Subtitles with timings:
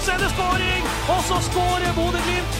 [0.00, 0.84] Og så er det skåring!
[1.12, 2.54] Og så skårer Bodø-Glimt!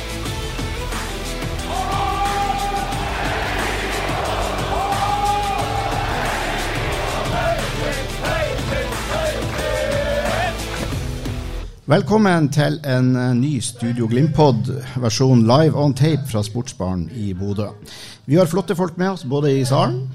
[11.87, 14.69] Velkommen til en eh, ny Studio Glimt-pod,
[15.01, 17.71] versjon live on tape fra Sportsbaren i Bodø.
[18.27, 20.11] Vi har flotte folk med oss både i salen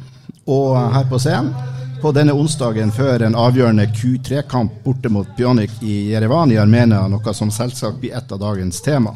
[0.46, 1.75] og her på scenen.
[2.06, 7.34] På denne onsdagen før en avgjørende Q3-kamp borte mot Pjonic i Jerevan i Armenia, noe
[7.34, 9.16] som selvsagt blir et av dagens tema.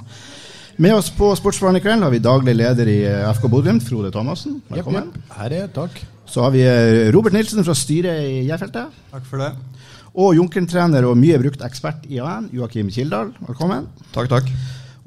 [0.82, 4.10] Med oss på Sportsbaren i kveld har vi daglig leder i eh, FK Bodø-Glimt, Frode
[4.16, 4.58] Thomassen.
[4.74, 5.14] Velkommen.
[5.38, 6.02] Her er takk.
[6.26, 8.98] Så har vi eh, Robert Nilsen fra styret i Jærfeltet.
[9.14, 9.52] Takk for det.
[10.18, 13.36] Og Junkeren-trener og mye brukt ekspert i AN, Joakim Kildahl.
[13.52, 13.86] Velkommen.
[14.18, 14.50] Takk, takk.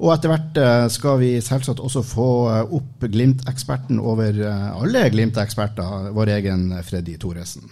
[0.01, 5.05] Og etter hvert eh, skal vi selvsagt også få eh, opp Glimt-eksperten over eh, alle
[5.13, 7.69] Glimt-eksperter, vår egen Freddy Thoresen.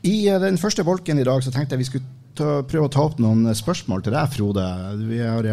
[0.00, 2.06] I den første bolken i dag så tenkte jeg vi skulle
[2.38, 4.64] ta, prøve å ta opp noen spørsmål til deg, Frode.
[5.02, 5.44] Vi har,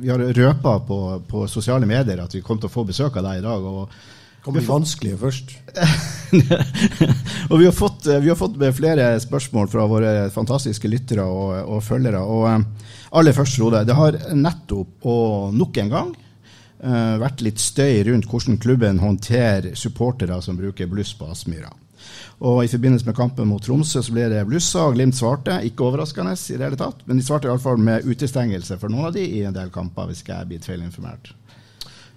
[0.00, 3.28] vi har røpa på, på sosiale medier at vi kom til å få besøk av
[3.28, 3.62] deg i dag.
[3.62, 4.15] og
[4.46, 5.52] Kommer bli vanskelige først.
[7.50, 11.80] og vi har, fått, vi har fått flere spørsmål fra våre fantastiske lyttere og, og
[11.82, 12.20] følgere.
[12.22, 13.80] Og eh, aller først, Frode.
[13.88, 19.74] Det har nettopp og nok en gang eh, vært litt støy rundt hvordan klubben håndterer
[19.74, 21.72] supportere som bruker bluss på Aspmyra.
[22.46, 25.56] Og I forbindelse med kampen mot Tromsø så ble det blussa, og Glimt svarte.
[25.66, 29.18] Ikke overraskende, i det hele tatt, men de svarte iallfall med utestengelse for noen av
[29.18, 31.32] de i en del kamper, hvis ikke jeg blir feilinformert.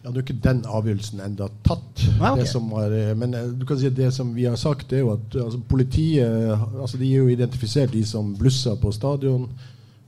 [0.03, 2.05] Ja, Det er ikke den avgjørelsen enda tatt.
[2.19, 2.43] Ah, okay.
[2.43, 4.89] det som var, eh, men eh, du kan si at det som vi har sagt,
[4.89, 8.91] det er jo at altså, politiet altså, De er jo identifisert, de som blussa på
[8.95, 9.49] stadion.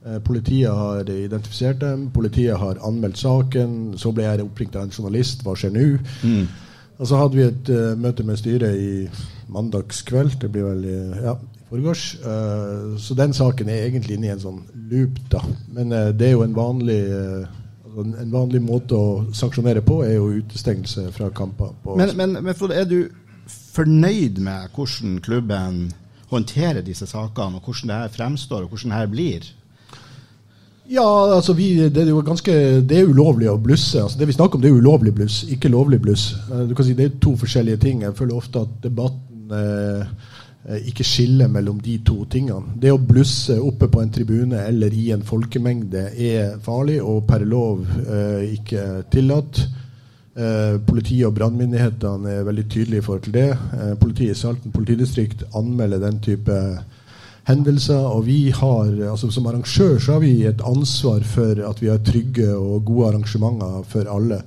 [0.06, 2.10] Eh, Politiet har identifisert dem.
[2.10, 3.94] Politiet har anmeldt saken.
[3.96, 5.44] Så ble jeg oppringt av en journalist.
[5.44, 5.86] Hva skjer nå?
[6.24, 6.46] Mm.
[6.98, 8.90] Og så hadde vi et uh, møte med styret i
[9.50, 10.36] mandagskveld.
[10.40, 10.84] Det blir vel
[11.24, 12.04] ja, i forgårs.
[12.22, 14.60] Uh, så den saken er egentlig inne i en sånn
[14.90, 15.40] loop, da.
[15.74, 17.61] Men uh, det er jo en vanlig eh, altså
[18.00, 21.74] en- vanlig måte å sanksjonere på, er jo utestengelse fra kamper.
[21.96, 23.08] Men, men, men Frode, er du
[23.72, 25.92] fornøyd med hvordan klubben
[26.32, 29.50] håndterer disse sakene, og hvordan det her fremstår, og hvordan det her blir?
[30.92, 31.04] Ja,
[31.36, 32.52] altså vi, det er jo ganske
[32.84, 34.02] Det er ulovlig å blusse.
[34.02, 36.32] Altså det vi snakker om, det er ulovlig bluss, ikke lovlig bluss.
[36.50, 38.02] Eh, Du kan si Det er to forskjellige ting.
[38.02, 40.06] Jeg føler ofte at debatten eh,
[40.62, 42.76] ikke skille mellom de to tingene.
[42.78, 47.42] Det å blusse oppe på en tribune eller i en folkemengde er farlig og per
[47.48, 49.64] lov eh, ikke tillatt.
[50.32, 53.48] Eh, politiet og brannmyndighetene er veldig tydelige i forhold til det.
[53.50, 56.60] Eh, politiet i Salten politidistrikt anmelder den type
[57.50, 58.06] hendelser.
[58.14, 62.00] Og vi har, altså som arrangør så har vi et ansvar for at vi har
[62.06, 64.44] trygge og gode arrangementer for alle.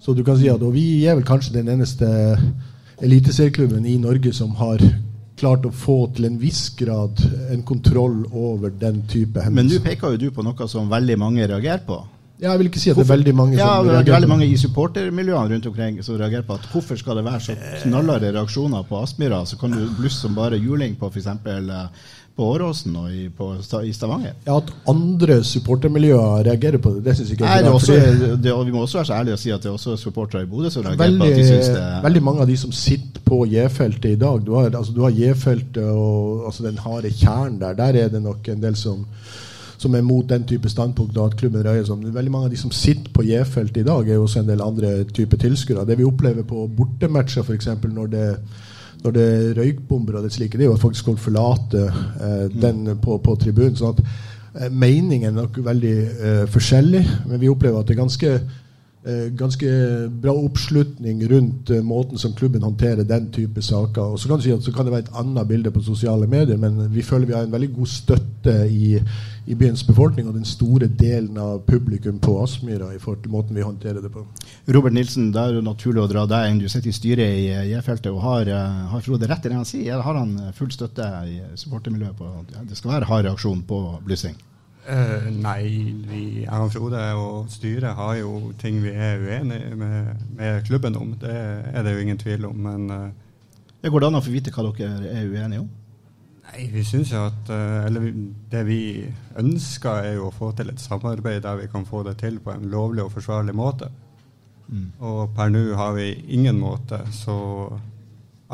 [0.00, 2.06] Så du kan si at, og vi er vel kanskje den eneste
[3.02, 4.78] eliteserieklubben i Norge som har
[5.40, 7.20] klart å få til en viss grad
[7.50, 11.46] en kontroll over den type Men nå peker jo du på noe som veldig mange
[11.48, 12.00] reagerer på.
[12.40, 14.30] Ja, jeg vil ikke si at det er veldig mange ja, som det er veldig
[14.30, 18.30] mange i supportermiljøene rundt omkring som reagerer på at hvorfor skal det være så knallharde
[18.32, 21.28] reaksjoner på Aspmyra, så kan du blusse som bare juling på f.eks.
[22.36, 23.50] på Åråsen og i, på,
[23.84, 24.32] i Stavanger.
[24.46, 27.78] Ja, At andre supportermiljøer reagerer på det, det syns jeg ikke Nei, er det er
[27.78, 27.98] også,
[28.44, 30.48] det, vi må også være så ærlige og si at det er også supportere i
[30.50, 33.20] Bodø som reagerer på at de Veldig, syns det veldig mange av de som sitter
[33.30, 37.60] på J-feltet i dag Du har, altså, du har J-feltet og altså, den harde kjernen
[37.60, 37.76] der.
[37.78, 39.04] Der er det nok en del som,
[39.78, 41.18] som er mot den type standpunkt.
[41.18, 44.18] At klubben røyer som Veldig mange av de som sitter på J-feltet i dag, er
[44.18, 45.86] jo også en del andre typer tilskuere.
[45.86, 47.68] Det vi opplever på bortematcher, f.eks.
[47.84, 48.26] når det
[49.04, 52.46] når det er røykbomber og det slike, det er jo at faktisk folk forlater eh,
[52.52, 53.76] den på, på tribunen.
[53.78, 58.02] sånn at eh, Meningen er nok veldig eh, forskjellig, men vi opplever at det er
[58.02, 58.34] ganske
[59.32, 59.66] ganske
[60.22, 64.12] bra oppslutning rundt eh, måten som klubben håndterer den type saker.
[64.12, 66.58] Og så kan si at så kan det være et annet bilde på sosiale medier,
[66.60, 68.98] men vi føler vi har en veldig god støtte i,
[69.46, 73.56] i byens befolkning og den store delen av publikum på Aspmyra i forhold til måten
[73.56, 74.26] vi håndterer det på.
[74.68, 76.60] Robert Nilsen, da er det naturlig å dra deg inn.
[76.60, 78.12] Du sitter i styret i eh, J-feltet.
[78.12, 80.04] og Har, eh, har Frode rett i det han sier?
[80.04, 83.82] Har han eh, full støtte i supportermiljøet på at det skal være hard reaksjon på
[84.04, 84.36] blussing?
[84.88, 90.96] Eh, nei, vi, jeg og styret har jo ting vi er uenige med, med klubben
[90.96, 91.12] om.
[91.20, 91.34] Det
[91.74, 92.56] er det jo ingen tvil om.
[92.56, 95.68] Men eh, Går det an å få vite hva dere er uenige om?
[96.50, 98.08] nei, vi syns jo at eh, Eller
[98.50, 98.80] det vi
[99.38, 102.54] ønsker, er jo å få til et samarbeid der vi kan få det til på
[102.54, 103.90] en lovlig og forsvarlig måte.
[105.02, 107.34] Og per nå har vi ingen måte, så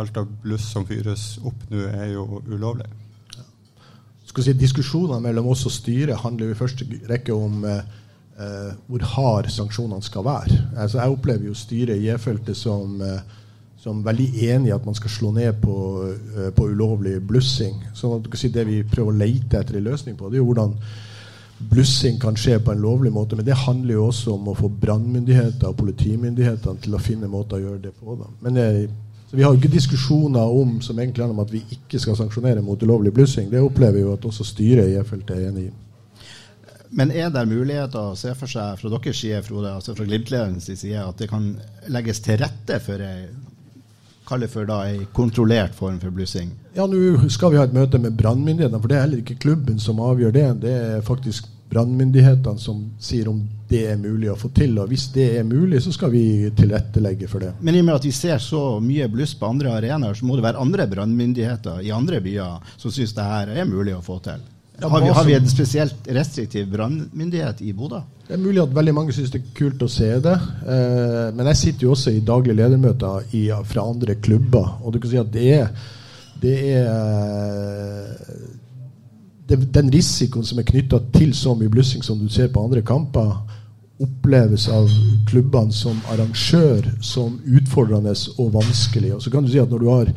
[0.01, 2.89] alt av bluss som fyres opp nå, er jo ulovlig.
[4.45, 7.81] Si, Diskusjonene mellom oss og styret handler jo i første rekke om eh,
[8.39, 10.61] eh, hvor hard sanksjonene skal være.
[10.77, 13.21] Altså, jeg opplever jo styret i J-feltet som, eh,
[13.81, 15.77] som veldig enig i at man skal slå ned på,
[16.37, 17.83] eh, på ulovlig blussing.
[17.95, 20.53] Sånn at si Det vi prøver å lete etter en løsning på, det er jo
[20.53, 20.75] hvordan
[21.59, 23.37] blussing kan skje på en lovlig måte.
[23.37, 27.57] Men det handler jo også om å få brannmyndigheter og politimyndighetene til å finne måter
[27.57, 28.17] å gjøre det på.
[28.17, 28.29] Da.
[28.43, 28.89] Men eh,
[29.31, 32.17] så Vi har jo ikke diskusjoner om som egentlig handler om at vi ikke skal
[32.17, 33.51] sanksjonere mot ulovlig blussing.
[33.51, 35.73] Det opplever vi jo at også styret i J-feltet er enig i.
[36.97, 40.85] Men er det muligheter å se for seg fra deres side, Frode, altså fra Glimt-ledelsens
[40.85, 41.51] side, at det kan
[41.91, 43.27] legges til rette for ei
[44.27, 46.49] Kall det for da ei kontrollert form for blussing?
[46.75, 49.79] Ja, Nå skal vi ha et møte med brannmyndighetene, for det er heller ikke klubben
[49.79, 50.47] som avgjør det.
[50.65, 54.77] Det er faktisk brannmyndighetene som sier om det er mulig å få til.
[54.79, 56.25] Og hvis det er mulig, så skal vi
[56.57, 57.53] tilrettelegge for det.
[57.61, 60.39] Men i og med at vi ser så mye bluss på andre arenaer, så må
[60.39, 64.21] det være andre brannmyndigheter i andre byer som syns det her er mulig å få
[64.25, 64.45] til.
[64.77, 68.03] Har, vi, har vi en spesielt restriktiv brannmyndighet i Bodø?
[68.27, 70.35] Det er mulig at veldig mange syns det er kult å se det.
[70.69, 75.01] Eh, men jeg sitter jo også i daglige ledermøter i, fra andre klubber, og du
[75.01, 75.89] kan si at det er,
[76.43, 78.13] det er
[79.47, 83.37] Den risikoen som er knytta til så mye blussing som du ser på andre kamper,
[84.03, 84.91] oppleves av
[85.29, 89.15] klubbene som arrangør som utfordrende og vanskelig.
[89.15, 90.11] Og så kan du si at når du har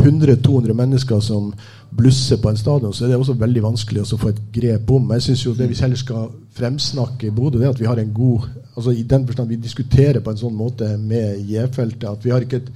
[0.00, 1.50] 100-200 mennesker som
[1.90, 5.10] blusser på en stadion, så er det også veldig vanskelig å få et grep om.
[5.16, 8.14] Jeg synes jo Det vi heller skal fremsnakke i Bodø, er at vi har en
[8.14, 12.30] god altså i den forstand Vi diskuterer på en sånn måte med J-feltet at vi
[12.30, 12.70] har ikke et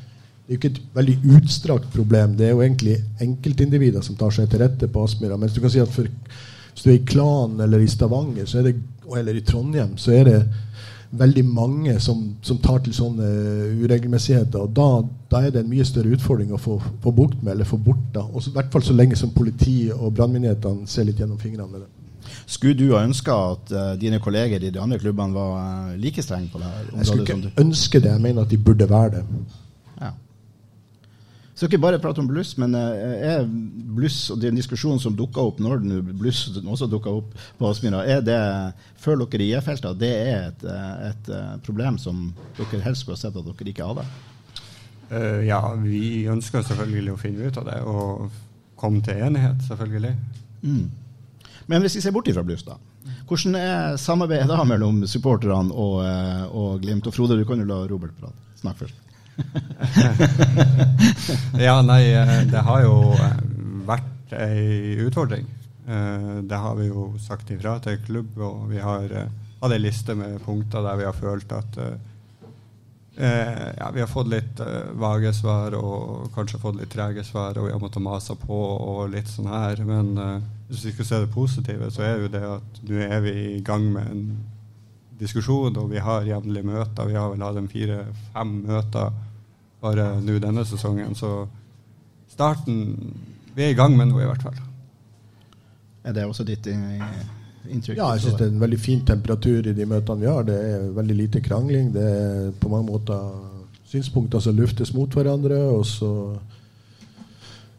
[0.46, 2.34] det er jo ikke et veldig utstrakt problem.
[2.36, 5.38] Det er jo egentlig enkeltindivider som tar seg til rette på Aspmyra.
[5.40, 8.58] Mens du kan si at for, hvis du er i Klan eller i Stavanger så
[8.60, 8.74] er det,
[9.16, 10.42] eller i Trondheim, så er det
[11.14, 13.24] veldig mange som, som tar til sånne
[13.84, 14.58] uregelmessigheter.
[14.60, 14.88] og da,
[15.30, 18.04] da er det en mye større utfordring å få, få bukt med eller få bort.
[18.12, 21.38] da, og så- I hvert fall så lenge som politi og brannmyndighetene ser litt gjennom
[21.38, 21.88] fingrene med det.
[22.46, 25.52] Skulle du ha ønska at uh, dine kolleger i de andre klubbene var
[25.92, 26.88] uh, like strenge på det her?
[26.98, 29.24] Jeg skulle ikke ønske det, jeg mener at de burde være det.
[31.64, 33.46] Så ikke bare prate om bluss, men eh, er
[33.96, 38.02] bluss og den diskusjonen som dukka opp når det bluss også dukka opp på Aspmyra,
[38.04, 38.36] er det
[39.00, 42.26] føler dere i J-feltet at det er et, eh, et eh, problem som
[42.58, 44.04] dere helst skulle sett at dere ikke hadde?
[45.08, 48.26] Uh, ja, vi ønsker selvfølgelig å finne ut av det og
[48.76, 50.12] komme til enighet, selvfølgelig.
[50.66, 50.84] Mm.
[51.72, 52.76] Men hvis vi ser bort ifra bluss, da.
[53.24, 55.96] Hvordan er samarbeidet da mellom supporterne og,
[56.52, 57.08] og Glimt?
[57.08, 58.52] Og Frode, du kan jo la Robert prate.
[58.60, 59.03] Snakk først.
[61.58, 63.36] Ja, nei, eh, det har jo eh,
[63.88, 65.46] vært ei utfordring.
[65.86, 69.08] Eh, Det har vi jo sagt ifra til klubb, og vi har
[69.60, 71.78] hatt ei liste med punkter der vi har følt at
[73.14, 74.58] ja, vi har fått litt
[74.98, 79.12] vage svar og kanskje fått litt trege svar, og vi har måttet mase på og
[79.12, 79.78] litt sånn her.
[79.86, 80.08] Men
[80.66, 83.60] hvis vi skal se det positive, så er jo det at nå er vi i
[83.62, 84.24] gang med en
[85.22, 87.06] diskusjon, og vi har jevnlige møter.
[87.06, 89.14] Vi har vel hatt fire-fem møter
[89.84, 91.14] bare nå denne sesongen.
[91.18, 91.46] Så
[92.32, 92.82] starten
[93.54, 94.56] Vi er i gang med noe, i hvert fall.
[96.04, 97.96] Er det også ditt inntrykk?
[97.96, 100.42] Ja, jeg syns det er en veldig fin temperatur i de møtene vi har.
[100.48, 101.92] Det er veldig lite krangling.
[101.94, 103.20] Det er på mange måter
[103.88, 105.60] synspunkter som luftes mot hverandre.
[105.76, 106.10] Og så,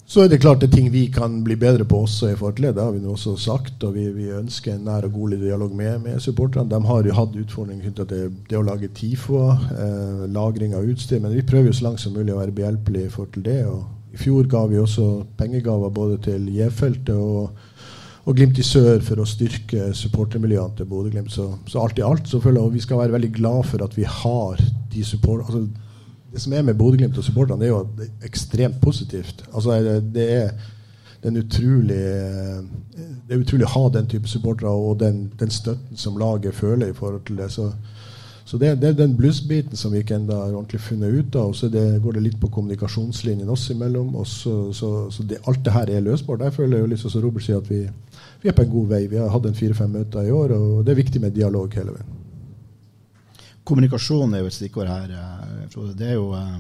[0.06, 2.56] så er det klart det er ting vi kan bli bedre på også i forhold
[2.60, 2.76] til det.
[2.78, 3.84] Det har vi nå også sagt.
[3.84, 6.70] Og vi, vi ønsker en nær og god dialog med, med supporterne.
[6.70, 11.24] De har jo hatt utfordringer knyttet til det å lage TIFO, eh, lagring av utstyr.
[11.24, 13.60] Men vi prøver jo så langt som mulig å være behjelpelige i forhold til det.
[13.66, 15.08] Og I fjor ga vi også
[15.42, 17.66] pengegaver både til J-feltet og
[18.26, 21.30] og Glimt i sør for å styrke supportermiljøene til Bodø-Glimt.
[21.34, 23.86] Så, så alt i alt så føler jeg at vi skal være veldig glad for
[23.86, 24.62] at vi har
[24.94, 25.44] de support...
[25.46, 25.68] Altså,
[26.36, 29.46] det som er med Bodø-Glimt og supporterne, det er jo at det er ekstremt positivt.
[29.54, 29.80] Altså,
[30.14, 30.50] det, er
[31.26, 32.02] er utrolig
[33.26, 36.92] det er utrolig å ha den type supportere og den, den støtten som laget føler
[36.92, 37.52] i forhold til det.
[37.52, 37.72] Så,
[38.46, 41.48] Så det, det er den blussbiten som vi ikke enda har ordentlig funnet ut av.
[41.50, 44.12] Og så det, går det litt på kommunikasjonslinjen oss imellom.
[44.16, 46.44] Og så, så, så det, alt det her er løsbart.
[46.46, 47.82] Jeg føler jo liksom som Robert sier at vi,
[48.44, 49.02] vi er på en god vei.
[49.10, 51.98] Vi har hatt en fire-fem møter i år, og det er viktig med dialog hele
[51.98, 52.25] veien.
[53.66, 55.12] Kommunikasjon er jo et stikkord her.
[55.12, 55.96] eh, Frode.
[55.98, 56.58] Det er jo eh,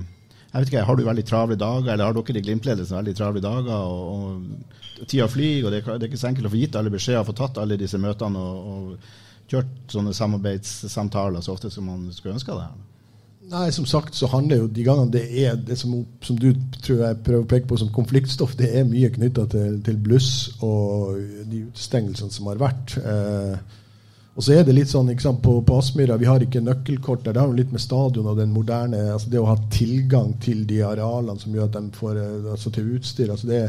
[0.55, 3.41] jeg vet ikke, Har du veldig travle dager, eller har dere i Glimt-ledelsen veldig travle
[3.43, 3.75] dager?
[3.75, 4.47] og,
[5.01, 7.35] og Tida flyr, og det er, ikke- så enkelt å få gitt alle beskjeder, få
[7.35, 8.97] tatt alle disse møtene og, og
[9.51, 12.67] kjørt sånne samarbeidssamtaler så ofte som man skulle ønske det.
[13.51, 15.91] Nei, som sagt så handler jo de gangene det er det som,
[16.25, 16.47] som du
[16.81, 20.31] tror jeg prøver å peke på som konfliktstoff, det er mye knytta til, til bluss
[20.65, 21.19] og
[21.51, 22.95] de utestengelsene som har vært.
[23.03, 23.59] Eh,
[24.35, 27.23] og så er det litt sånn ikke sant, på, på Aspmyra, vi har ikke nøkkelkort
[27.23, 27.37] der.
[27.37, 30.65] Det har jo litt med stadion og den moderne altså Det å ha tilgang til
[30.67, 33.31] de arealene som gjør at de får eh, altså til utstyr.
[33.31, 33.61] altså det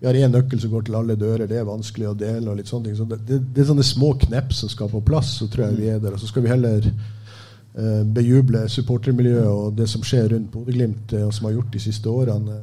[0.00, 2.48] vi har én nøkkel som går til alle dører, det er vanskelig å dele.
[2.48, 2.94] og litt sånne ting.
[2.96, 5.76] Så det, det, det er sånne små knepp som skal på plass, så tror jeg
[5.76, 6.16] vi er der.
[6.16, 11.26] Og så skal vi heller eh, bejuble supportermiljøet og det som skjer rundt Bodø-Glimt, eh,
[11.28, 12.56] og som har gjort de siste årene.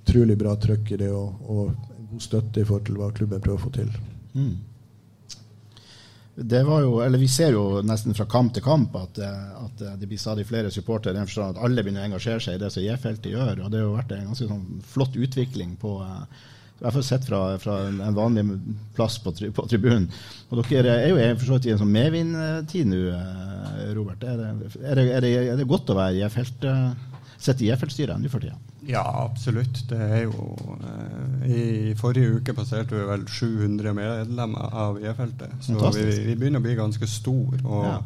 [0.00, 3.60] Utrolig bra trøkk i det, og, og god støtte i forhold til hva klubben prøver
[3.60, 3.92] å få til.
[4.32, 4.54] Mm.
[6.34, 9.82] Det var jo, eller Vi ser jo nesten fra kamp til kamp at, eh, at
[9.82, 11.12] eh, det blir stadig flere supportere.
[11.12, 13.64] i den forstand At alle begynner å engasjere seg i det som J-feltet gjør.
[13.64, 16.24] og Det har jo vært en ganske sånn flott utvikling på eh,
[16.80, 18.42] i hvert fall sett fra, fra en vanlig
[18.96, 20.06] plass på, tri, på tribunen.
[20.48, 23.00] Og Dere er jo for så vidt i en sånn medvindtid nå,
[23.98, 24.24] Robert.
[24.24, 24.46] Er det,
[24.80, 26.64] er, det, er, det, er det godt å være J-felt,
[27.36, 28.56] sitte i J-feltstyret nå for tida?
[28.88, 29.82] Ja, absolutt.
[29.90, 30.54] Det er jo
[31.46, 35.52] I forrige uke passerte vi vel 700 medlemmer av E-feltet.
[35.64, 37.56] Så vi, vi begynner å bli ganske stor.
[37.64, 37.98] Og Ja.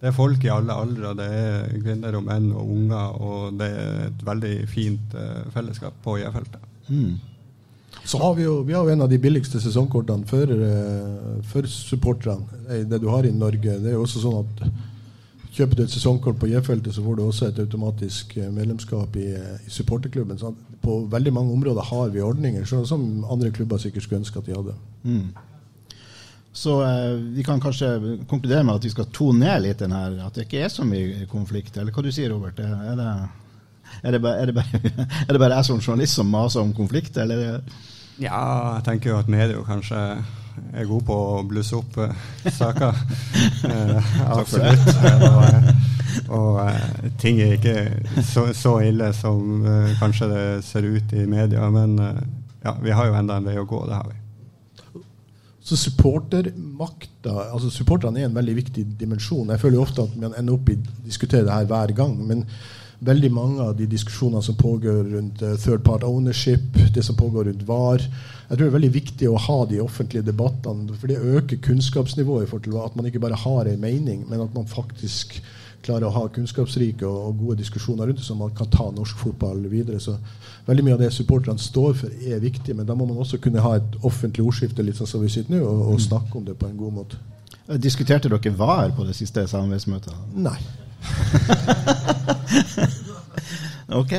[0.00, 1.14] det er folk i alle aldre.
[1.18, 3.20] Det er kvinner og menn og unger.
[3.20, 6.60] Og det er et veldig fint eh, fellesskap på E-feltet.
[6.88, 7.18] Mm.
[8.04, 11.62] Så har vi jo vi har jo en av de billigste sesongkortene for, eh, for
[11.66, 12.46] supporterne.
[12.68, 13.78] eh, Det du har i Norge.
[13.80, 14.70] Det er jo også sånn at
[15.58, 19.24] Kjøper du et sesongkort på J-feltet, så får du også et automatisk medlemskap i,
[19.66, 20.38] i supporterklubben.
[20.38, 24.40] Så at på veldig mange områder har vi ordninger som andre klubber sikkert skulle ønske
[24.40, 24.74] at de hadde.
[25.02, 25.28] Mm.
[26.58, 27.90] Så eh, vi kan kanskje
[28.28, 30.86] konkludere med at vi skal tone ned litt den her, at det ikke er så
[30.86, 31.76] mye konflikt.
[31.76, 32.58] Eller hva du sier Robert?
[32.58, 33.12] Er det,
[34.02, 34.80] er det, bare, er det, bare,
[35.26, 37.60] er det bare jeg som journalist som maser om konflikt, eller?
[38.18, 38.40] Ja,
[38.78, 40.02] jeg tenker jo at media kanskje
[40.74, 42.98] er god på å blusse opp eh, saker.
[43.68, 44.02] Eh,
[44.46, 44.70] for det.
[44.70, 45.84] absolutt.
[46.26, 51.26] Og eh, ting er ikke så, så ille som eh, kanskje det ser ut i
[51.28, 51.68] media.
[51.74, 52.24] Men eh,
[52.64, 53.84] ja, vi har jo enda en vei å gå.
[53.88, 54.18] Det har vi.
[55.68, 59.50] Så supportermakta altså Supporterne er en veldig viktig dimensjon.
[59.52, 62.14] Jeg føler jo ofte at man ender opp i å diskutere det her hver gang.
[62.24, 62.46] Men
[63.04, 67.50] veldig mange av de diskusjonene som pågår rundt eh, third part ownership, det som pågår
[67.50, 70.96] rundt VAR Jeg tror det er veldig viktig å ha de offentlige debattene.
[70.96, 74.40] For det øker kunnskapsnivået i forhold til at man ikke bare har en mening, men
[74.40, 75.36] at man faktisk
[75.82, 79.16] klarer å ha kunnskapsrike og, og gode diskusjoner rundt det, så man kan ta norsk
[79.22, 80.00] fotball videre.
[80.02, 80.12] Så
[80.66, 83.62] veldig mye av det supporterne står for, er viktig, men da må man også kunne
[83.64, 86.58] ha et offentlig ordskifte litt sånn som vi sitter nå, og, og snakke om det
[86.58, 87.14] på en god måte.
[87.78, 90.14] Diskuterte dere VAR på det siste samarbeidsmøtet?
[90.34, 90.58] Nei.
[93.88, 94.12] Ok.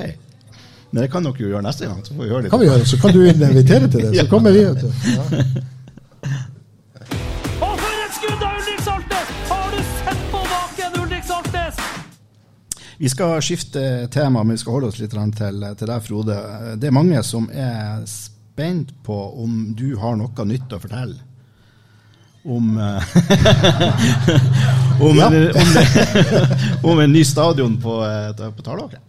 [0.92, 2.00] Men det kan dere jo gjøre neste gang.
[2.06, 2.50] Så får vi gjøre det.
[2.50, 4.16] kan vi gjøre, så kan du invitere til det.
[4.18, 4.64] Så kommer vi.
[4.66, 4.88] vet du.
[5.14, 5.24] Ja.
[13.00, 15.30] Vi skal skifte tema, men vi skal holde oss litt til,
[15.80, 16.36] til deg, Frode.
[16.82, 21.16] Det er mange som er spent på om du har noe nytt å fortelle.
[22.50, 22.76] Om
[25.06, 25.28] om, Ja.
[25.30, 27.96] om, om en ny stadion på,
[28.36, 29.00] på å fortelle?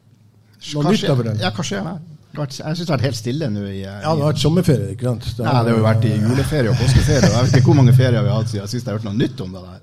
[1.42, 1.99] Ja, hva skjer der?
[2.30, 3.61] Det har vært- Jeg syns det har vært helt stille nå.
[3.66, 5.25] i, i, Ja, det har vært sommerferie, ikke sant?
[5.40, 7.26] Nei, det har jo vært i juleferie og påskeferie.
[7.26, 9.09] og Jeg vet ikke hvor mange ferier vi har hatt siden sist jeg har hørt
[9.09, 9.80] noe nytt om det der.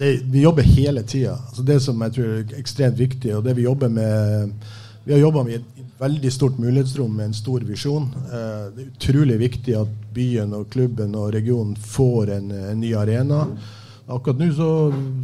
[0.00, 1.34] Det, vi jobber hele tida.
[1.48, 4.54] Altså det som jeg tror er ekstremt viktig, og det vi jobber med
[5.04, 8.08] Vi har jobba med et veldig stort mulighetsrom med en stor visjon.
[8.32, 12.92] Eh, det er utrolig viktig at byen og klubben og regionen får en, en ny
[12.96, 13.46] arena.
[14.08, 14.70] Akkurat nå så,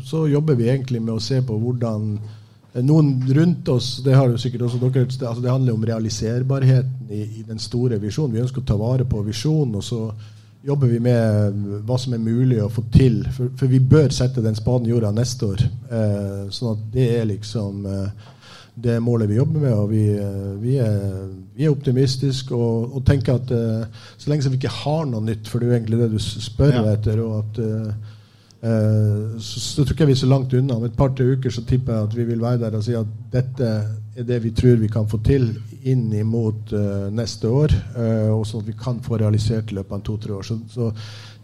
[0.04, 4.32] så jobber vi egentlig med å se på hvordan eh, noen rundt oss det har
[4.32, 8.36] jo sikkert også dere, altså det handler om realiserbarheten i, i den store visjonen.
[8.36, 9.76] Vi ønsker å ta vare på visjonen.
[9.76, 10.02] og så
[10.66, 13.20] jobber vi med hva som er mulig å få til.
[13.36, 15.62] For, for vi bør sette den spaden i jorda neste år.
[15.90, 18.32] Eh, sånn at det er liksom eh,
[18.86, 19.72] det målet vi jobber med.
[19.78, 20.98] Og vi, eh, vi, er,
[21.56, 25.48] vi er optimistiske og, og tenker at eh, så lenge vi ikke har noe nytt,
[25.48, 26.84] for det er jo egentlig det du spør Ja.
[26.96, 28.16] etter, og at eh,
[28.72, 30.80] eh, så, så tror jeg vi er så langt unna.
[30.80, 33.14] Om et par-tre uker så tipper jeg at vi vil være der og si at
[33.32, 33.70] dette
[34.24, 35.50] det vi tror vi kan få til
[35.84, 37.74] inn mot uh, neste år.
[37.96, 40.46] uh, og sånn at vi kan få realisert i løpet av to-tre år.
[40.46, 40.90] Så, så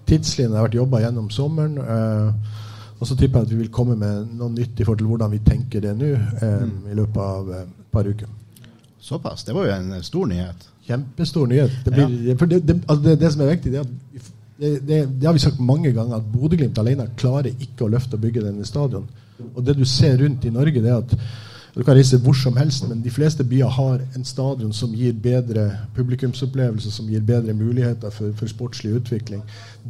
[0.09, 1.79] tidslinjen har vært jobba gjennom sommeren.
[1.79, 2.61] Uh,
[3.02, 5.33] Og så tipper jeg at vi vil komme med noe nytt i forhold til hvordan
[5.33, 8.29] vi tenker det nå eh, i løpet av eh, et par uker.
[9.02, 9.43] Såpass.
[9.43, 10.69] Det var jo en stor nyhet.
[10.87, 11.75] Kjempestor nyhet.
[11.83, 14.29] Det, blir, for det, det, altså det, det som er viktig, det er at
[14.62, 18.14] det, det, det har vi sagt mange ganger, at Bodø-Glimt alene klarer ikke å løfte
[18.14, 19.11] og bygge denne stadion.
[19.49, 21.17] Og det du ser rundt i Norge, det er at
[21.75, 25.12] du kan reise hvor som helst, men de fleste byer har en stadion som gir
[25.12, 29.43] bedre publikumsopplevelse, som gir bedre muligheter for, for sportslig utvikling.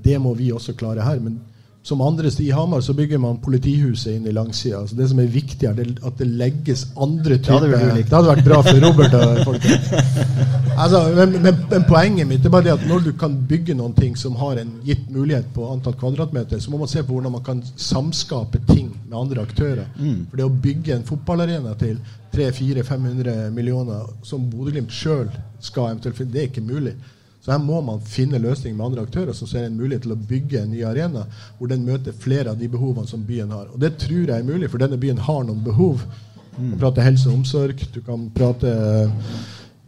[0.04, 1.20] Det må vi også klare her.
[1.20, 1.40] men
[1.82, 4.80] som andre i Hamar så bygger man politihuset inn i langsida.
[4.80, 8.08] Altså det som er viktig, er at det legges andre Ja, det typer du like.
[8.08, 9.12] Det hadde vært bra for Robert.
[10.72, 13.92] Altså, men, men, men poenget mitt er bare det at når du kan bygge noen
[13.92, 17.34] ting som har en gitt mulighet på antall kvadratmeter, så må man se på hvordan
[17.34, 19.84] man kan samskape ting med andre aktører.
[20.30, 22.00] For det å bygge en fotballarena til
[22.32, 25.28] 300-400-500 millioner som Bodø-Glimt sjøl
[25.60, 26.94] skal eventuelt finne, det er ikke mulig.
[27.42, 30.20] Så her må man finne løsninger med andre aktører som ser en mulighet til å
[30.30, 31.24] bygge en ny arena
[31.58, 33.66] hvor den møter flere av de behovene som byen har.
[33.74, 36.04] Og det tror jeg er mulig, for denne byen har noen behov.
[36.52, 38.70] Du kan prate helse og omsorg, du kan prate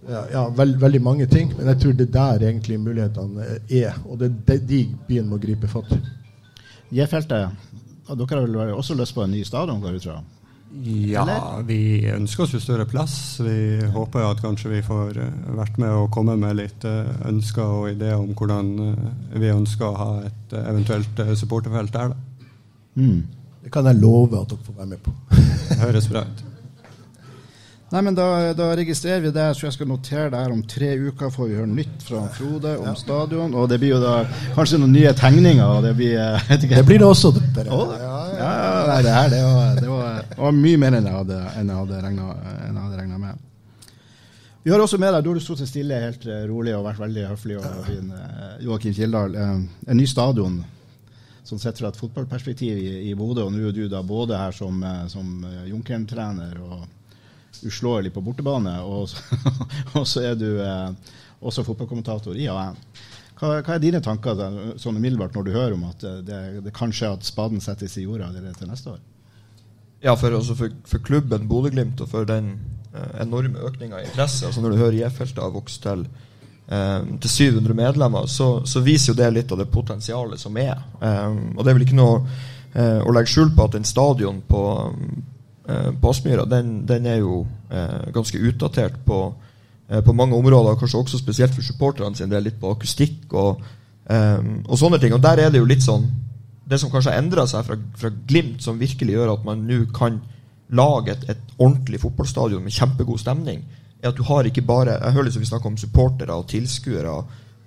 [0.08, 1.54] ja, ja, veld, veldig mange ting.
[1.54, 4.02] Men jeg tror det er der egentlig mulighetene er.
[4.08, 6.00] Og det er de, byen må gripe fatt i.
[6.98, 7.70] J-feltet,
[8.10, 10.22] dere har vel også lyst på en ny stadion, går jeg ut fra?
[10.82, 13.14] Ja, vi ønsker oss jo større plass.
[13.44, 17.12] Vi håper jo at kanskje vi får eh, vært med og komme med litt eh,
[17.30, 22.10] ønsker og ideer om hvordan eh, vi ønsker å ha et eventuelt supporterfelt der.
[22.10, 22.48] Da.
[22.98, 23.22] Mm.
[23.64, 25.14] Det kan jeg love at dere får være med på.
[25.84, 26.44] Høres bra ut.
[27.94, 29.44] Nei, men da, da registrerer vi det.
[29.54, 31.30] Så jeg skal notere det her om tre uker.
[31.30, 33.54] Får vi høre nytt fra Frode om stadion.
[33.54, 34.16] Og det blir jo da
[34.56, 35.62] kanskje noen nye tegninger.
[35.62, 36.50] Og det blir eh.
[36.74, 37.30] Det blir det også.
[37.54, 37.70] Dere.
[37.70, 38.50] oh, ja, ja,
[38.90, 41.70] nei, det her det var, det var, det var mye mer enn jeg hadde, enn
[41.70, 42.28] jeg hadde regna
[42.98, 43.44] regnet med.
[44.64, 47.28] Vi har også med deg, du har stått stille helt eh, rolig og vært veldig
[47.28, 49.36] høflig og fin, eh, Joakim Kildahl.
[49.36, 49.58] Eh,
[49.92, 50.62] en ny stadion
[51.44, 53.44] sånn sett fra et fotballperspektiv i, i Bodø.
[53.46, 56.88] Og nå er du da både her som, eh, som eh, Junkeren-trener og
[57.62, 59.40] uslåelig på bortebane, og så,
[59.98, 62.78] og så er du eh, også fotballkommentator i AN.
[63.34, 64.38] Hva, hva er dine tanker
[64.80, 68.06] sånn umiddelbart når du hører om at eh, det, det kan at spaden settes i
[68.06, 69.02] jorda allerede til neste år?
[70.04, 72.54] Ja, for, for, for klubben Bodø-Glimt og for den
[72.92, 74.46] eh, enorme økninga i interesse.
[74.46, 76.04] altså Når du hører J-feltet har vokst til,
[76.68, 80.76] eh, til 700 medlemmer, så, så viser jo det litt av det potensialet som er.
[81.00, 82.20] Eh, og det er vel ikke noe
[82.74, 84.62] eh, å legge skjul på at en stadion på,
[85.68, 89.34] eh, den, den er jo eh, ganske utdatert på,
[89.88, 93.62] eh, på mange områder, kanskje også spesielt for supporterne sin del, litt på akustikk og,
[94.06, 95.14] eh, og sånne ting.
[95.14, 96.10] Og der er det jo litt sånn
[96.64, 99.84] det som kanskje har endra seg fra, fra Glimt, som virkelig gjør at man nå
[99.96, 100.20] kan
[100.74, 103.64] lage et, et ordentlig fotballstadion med kjempegod stemning,
[104.00, 107.12] er at du har ikke bare Jeg hører liksom vi snakker om supportere og tilskuere.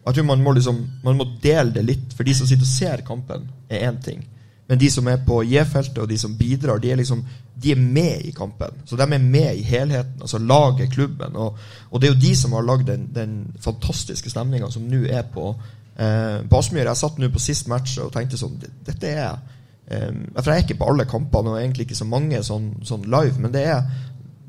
[0.05, 2.13] Jeg tror man må liksom Man må dele det litt.
[2.13, 4.25] For de som sitter og ser kampen, er én ting.
[4.67, 7.25] Men de som er på J-feltet, og de som bidrar, de er liksom
[7.57, 8.83] De er med i kampen.
[8.85, 10.21] Så de er med i helheten.
[10.21, 11.35] Altså laget, klubben.
[11.35, 11.57] Og,
[11.89, 15.23] og det er jo de som har lagd den, den fantastiske stemninga som nå er
[15.33, 15.55] på
[15.97, 19.39] Eh, på Aspmyr, Jeg satt nå på sist match og tenkte sånn Dette er
[19.89, 23.07] eh, For jeg er ikke på alle kampene, og egentlig ikke så mange sånn, sånn
[23.09, 23.79] live, men det er,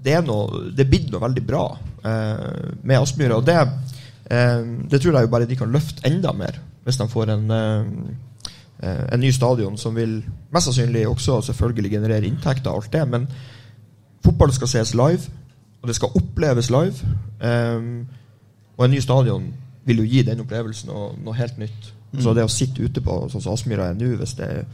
[0.04, 1.62] det er noe Det er blitt noe veldig bra
[2.04, 2.42] eh,
[2.82, 3.40] med Aspmyra.
[3.40, 3.56] Og det,
[4.28, 4.60] eh,
[4.92, 7.88] det tror jeg jo bare de kan løfte enda mer, hvis de får en eh,
[8.82, 10.22] en ny stadion som vil
[10.54, 13.28] mest sannsynlig også selvfølgelig generere inntekter og alt det, men
[14.24, 15.20] fotball skal ses live,
[15.82, 16.94] og det skal oppleves live.
[17.40, 18.04] eh,
[18.78, 19.48] og en ny stadion
[19.84, 21.92] vil jo gi den opplevelsen noe, noe helt nytt.
[22.12, 22.20] Mm.
[22.22, 24.64] Så det å sitte ute på sånn som Aspmyra er nå hvis det er,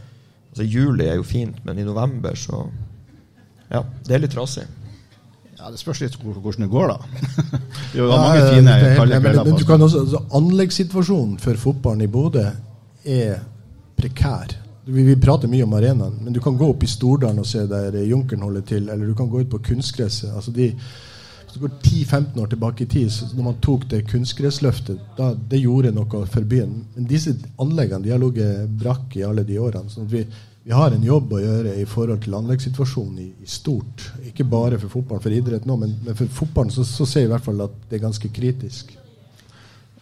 [0.51, 2.67] altså Juli er jo fint, men i november så
[3.71, 4.63] Ja, det er litt trasig.
[5.57, 6.97] Ja, Det spørs litt hvordan det går, da.
[7.93, 9.81] det var jo Ja, mange det- fine det er helt- kalde men, men du kan
[9.81, 12.45] også, altså, Anleggssituasjonen for fotballen i Bodø
[13.05, 13.39] er
[13.97, 14.55] prekær.
[14.85, 17.65] Vi, vi prater mye om arenaen, men du kan gå opp i Stordalen og se
[17.69, 20.29] der Junkeren holder til, eller du kan gå ut på kunstgresset.
[20.35, 20.69] Altså de,
[21.45, 25.61] hvis går 10-15 år tilbake i tid, så når man tok det kunstgressløftet, da, det
[25.63, 26.81] gjorde noe for byen.
[26.95, 27.31] Men disse
[27.63, 29.87] anleggene de har ligget brakk i alle de årene.
[29.87, 30.25] at vi,
[30.65, 34.09] vi har en jobb å gjøre i forhold til anleggssituasjonen i, i stort.
[34.27, 37.29] Ikke bare for fotballen, for idretten òg, men, men for fotballen så, så ser jeg
[37.29, 38.91] i hvert fall at det er ganske kritisk.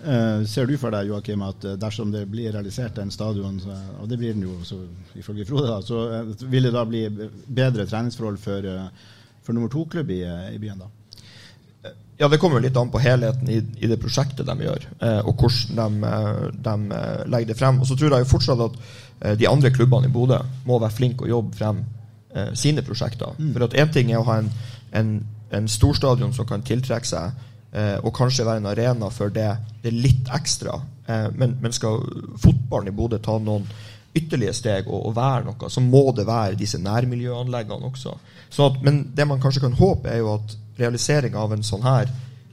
[0.04, 3.76] Eh, ser du for deg, Joachim, at eh, dersom det blir realisert en stadion, så,
[4.02, 4.82] og det blir den jo så,
[5.16, 7.06] ifølge Frode, da, så uh, vil det da bli
[7.48, 10.20] bedre treningsforhold for, uh, for nummer to-klubb i,
[10.52, 10.84] i byen?
[10.84, 11.94] da?
[12.20, 14.84] Ja, det kommer litt an på helheten i, i det prosjektet de gjør,
[15.26, 17.00] og hvordan de, de
[17.34, 17.80] legger det frem.
[17.82, 18.78] Og så tror jeg jo fortsatt at
[19.42, 20.38] de andre klubbene i Bodø
[20.70, 21.82] må være flinke å jobbe frem
[22.56, 23.34] sine prosjekter.
[23.42, 24.52] For at én ting er å ha en,
[24.94, 25.12] en,
[25.58, 27.34] en storstadion som kan tiltrekke seg,
[28.06, 29.50] og kanskje være en arena for det,
[29.82, 30.80] det litt ekstra.
[31.08, 32.00] Eh, men, men skal
[32.42, 33.66] fotballen i Bodø ta noen
[34.14, 38.14] ytterligere steg og, og være noe, så må det være disse nærmiljøanleggene også.
[38.54, 41.84] Så at, men det man kanskje kan håpe, er jo at realisering av en sånn
[41.86, 42.12] her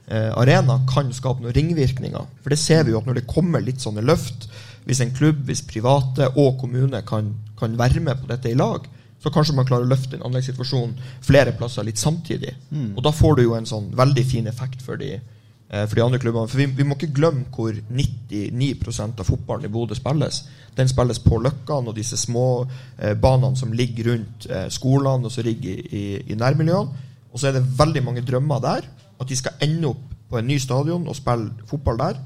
[0.08, 2.26] eh, arena kan skape noen ringvirkninger.
[2.40, 4.48] For det ser vi jo at når det kommer litt sånne løft,
[4.88, 8.88] hvis en klubb, hvis private og kommune kan, kan være med på dette i lag,
[9.20, 12.54] så kanskje man klarer å løfte en anleggssituasjon flere plasser litt samtidig.
[12.70, 12.94] Mm.
[12.96, 16.04] Og da får du jo en sånn veldig fin effekt for de, eh, for de
[16.04, 16.48] andre klubbene.
[16.48, 18.70] For vi, vi må ikke glemme hvor 99
[19.10, 20.40] av fotballen i Bodø spilles.
[20.76, 22.64] Den spilles på Løkkan og disse små
[22.98, 27.06] eh, banene som ligger rundt eh, skolene og som ligger i, i, nærmiljøene.
[27.30, 28.88] Og så er det veldig mange drømmer der.
[29.20, 32.20] At de skal ende opp på en ny stadion og spille fotball der.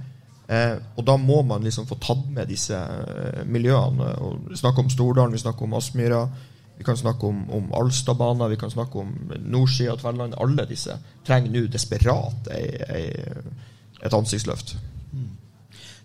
[0.48, 4.10] Eh, og da må man liksom få tatt med disse eh, miljøene.
[4.22, 6.26] Og vi snakker om Stordalen, vi snakker om Aspmyra.
[6.78, 9.12] Vi kan snakke om, om Alstadbanen, vi kan snakke om
[9.44, 10.40] nordsida av Tverlandet.
[10.42, 13.04] Alle disse trenger nå desperat ei, ei,
[14.02, 14.74] et ansiktsløft.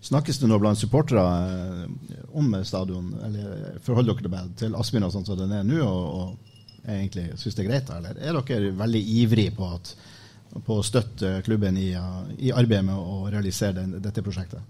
[0.01, 5.25] Snakkes det nå blant supportere eh, om stadion, eller forholder dere dere til Aspmyra sånn
[5.27, 9.01] som den er nå, og, og egentlig syns det er greit, eller er dere veldig
[9.19, 9.67] ivrige på,
[10.65, 11.89] på å støtte klubben i,
[12.39, 14.63] i arbeidet med å realisere den, dette prosjektet?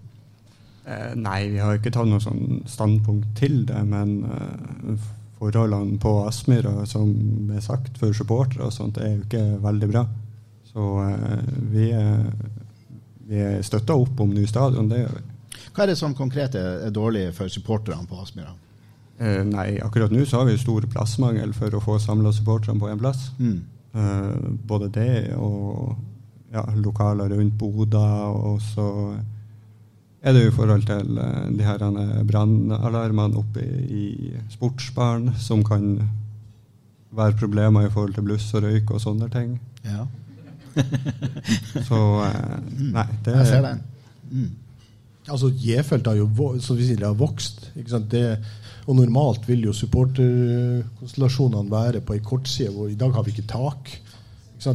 [0.90, 5.08] Eh, nei, vi har ikke tatt noe sånn standpunkt til det, men eh,
[5.40, 7.10] forholdene på Aspmyra, som
[7.56, 10.06] er sagt for supportere og sånt, er jo ikke veldig bra.
[10.70, 11.90] Så eh, vi,
[13.30, 15.26] vi støtter opp om ny stadion, det gjør vi.
[15.70, 18.52] Hva er det som konkret er dårlig for supporterne på Aspmyra?
[19.20, 22.88] Eh, nei, akkurat nå så har vi stor plassmangel for å få samla supporterne på
[22.88, 23.28] én plass.
[23.38, 23.58] Mm.
[23.92, 25.98] Eh, både det og
[26.54, 28.86] ja, lokaler rundt Boda, og så
[30.20, 31.84] er det jo i forhold til uh, de her
[32.28, 35.94] brannalarmene oppe i, sportsbaren, som kan
[37.16, 39.54] være problemer i forhold til bluss og røyk og sånne ting.
[39.84, 40.06] Ja.
[41.88, 43.80] så uh, nei, det Jeg ser den.
[44.30, 44.50] Mm.
[45.30, 47.70] Altså, J-feltet har jo som vi sier, det har vokst.
[48.10, 48.24] Det,
[48.88, 53.50] og normalt vil jo supporterkonstellasjonene være på ei kortside hvor i dag har vi ikke
[53.50, 53.90] tak.
[53.90, 54.06] Ikke?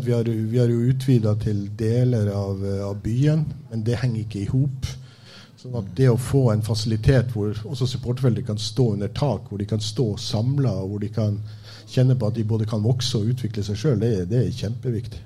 [0.05, 4.41] Vi, har, vi har jo utvida til deler av, av, byen, men det henger ikke
[4.41, 4.87] i hop.
[5.65, 9.57] Sånn at det å få en fasilitet hvor også supporterfeltet kan stå under tak, hvor
[9.57, 11.39] de kan stå samla, hvor de kan
[11.89, 15.23] kjenne på at de både kan vokse og utvikle seg sjøl, det, det, er kjempeviktig.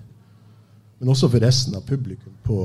[1.02, 2.60] Men også for resten av publikum på,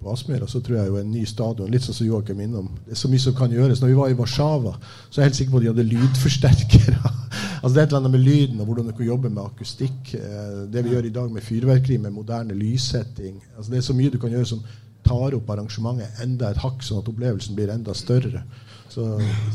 [0.00, 2.66] på Aspmyra så tror jeg jo en ny stadion Litt sånn som Joakim innom.
[2.82, 3.78] Det er så mye som kan gjøres.
[3.82, 4.74] Når vi var i Warszawa,
[5.06, 7.14] så er jeg helt sikker på at de hadde lydforsterkere.
[7.62, 10.16] altså Det er et eller annet med lyden og hvordan du kan jobbe med akustikk.
[10.18, 13.38] Eh, det vi gjør i dag med fyrverkeri, med moderne lyssetting.
[13.54, 14.66] Altså Det er så mye du kan gjøre som
[15.08, 18.44] tar opp arrangementet enda et hakk, sånn at opplevelsen blir enda større.
[18.88, 19.04] Så,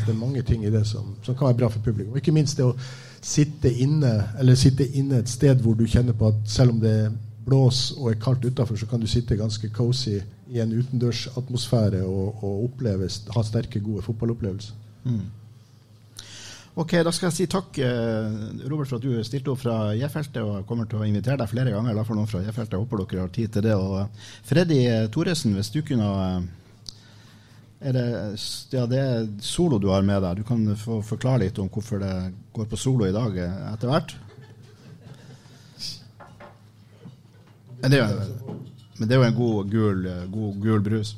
[0.03, 2.17] det er mange ting i det som, som, kan være bra for publikum.
[2.17, 2.75] Ikke minst det å
[3.23, 6.97] sitte inne, eller sitte inne et sted hvor du kjenner på at selv om det
[7.43, 10.19] blåser og er kaldt utafor, så kan du sitte ganske cozy
[10.53, 14.77] i en utendørsatmosfære og, og oppleve, ha sterke, gode fotballopplevelser.
[15.03, 15.25] Mm.
[16.73, 18.31] Ok, Da skal jeg si takk eh,
[18.65, 20.41] Robert, for at du stilte opp fra J-feltet.
[20.41, 22.03] og kommer til å invitere deg flere ganger.
[22.03, 22.79] for noen fra J-feltet.
[22.79, 23.75] Håper dere har tid til det.
[23.77, 24.07] Og eh,
[24.43, 24.79] Freddy
[25.13, 26.41] Thoresen, hvis du kunne eh,
[27.83, 28.07] er det,
[28.71, 30.37] ja, det er solo du har med deg.
[30.41, 32.13] Du kan få forklare litt om hvorfor det
[32.55, 34.15] går på solo i dag etter hvert.
[37.83, 38.31] Men det, er
[38.97, 41.17] men det er jo en god gul, god, gul brus.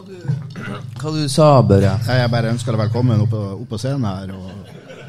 [0.00, 1.98] Hva du, sa du Børre?
[2.08, 4.32] Jeg bare ønsker deg velkommen opp, opp på scenen her.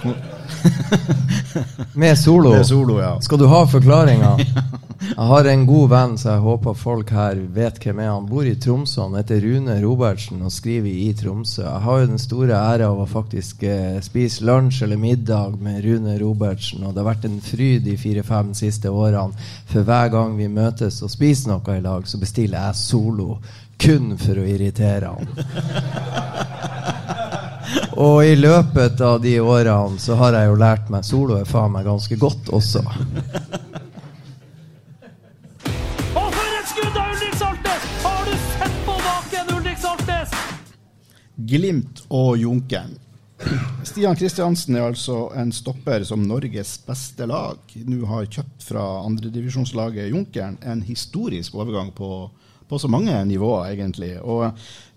[2.01, 2.51] Med solo?
[2.58, 3.13] Med solo, ja.
[3.23, 4.36] Skal du ha forklaringa?
[5.12, 8.12] Jeg har en god venn, så jeg håper folk her vet hvem er.
[8.12, 9.01] Han bor i Tromsø.
[9.06, 11.63] Han heter Rune Robertsen og skriver i Tromsø.
[11.63, 15.82] Jeg har jo den store ære av å faktisk eh, spise lunsj eller middag med
[15.88, 19.49] Rune Robertsen, og det har vært en fryd de fire-fem siste årene.
[19.71, 23.39] For hver gang vi møtes og spiser noe i lag, så bestiller jeg solo
[23.82, 25.26] kun for å irritere han.
[28.02, 31.74] Og i løpet av de årene så har jeg jo lært meg solo er faen
[31.74, 32.82] meg ganske godt også.
[36.15, 37.86] Og for et skudd av Ulrik Saltnes!
[38.06, 40.36] Har du sett på baken, Ulrik Saltnes?
[41.52, 42.98] Glimt og Junkeren.
[43.88, 50.12] Stian Kristiansen er altså en stopper som Norges beste lag nå har kjøpt fra andredivisjonslaget
[50.13, 50.60] Junkeren.
[50.62, 52.30] En historisk overgang på
[52.71, 54.13] på så mange nivåer, egentlig.
[54.23, 54.47] Og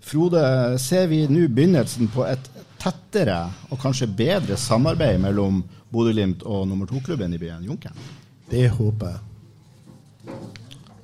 [0.05, 0.41] Frode,
[0.79, 2.47] ser vi nå begynnelsen på et
[2.79, 3.41] tettere
[3.73, 7.97] og kanskje bedre samarbeid mellom Bodø-Glimt og nummer to-klubben i byen, Junkeren?
[8.49, 10.35] Det håper jeg.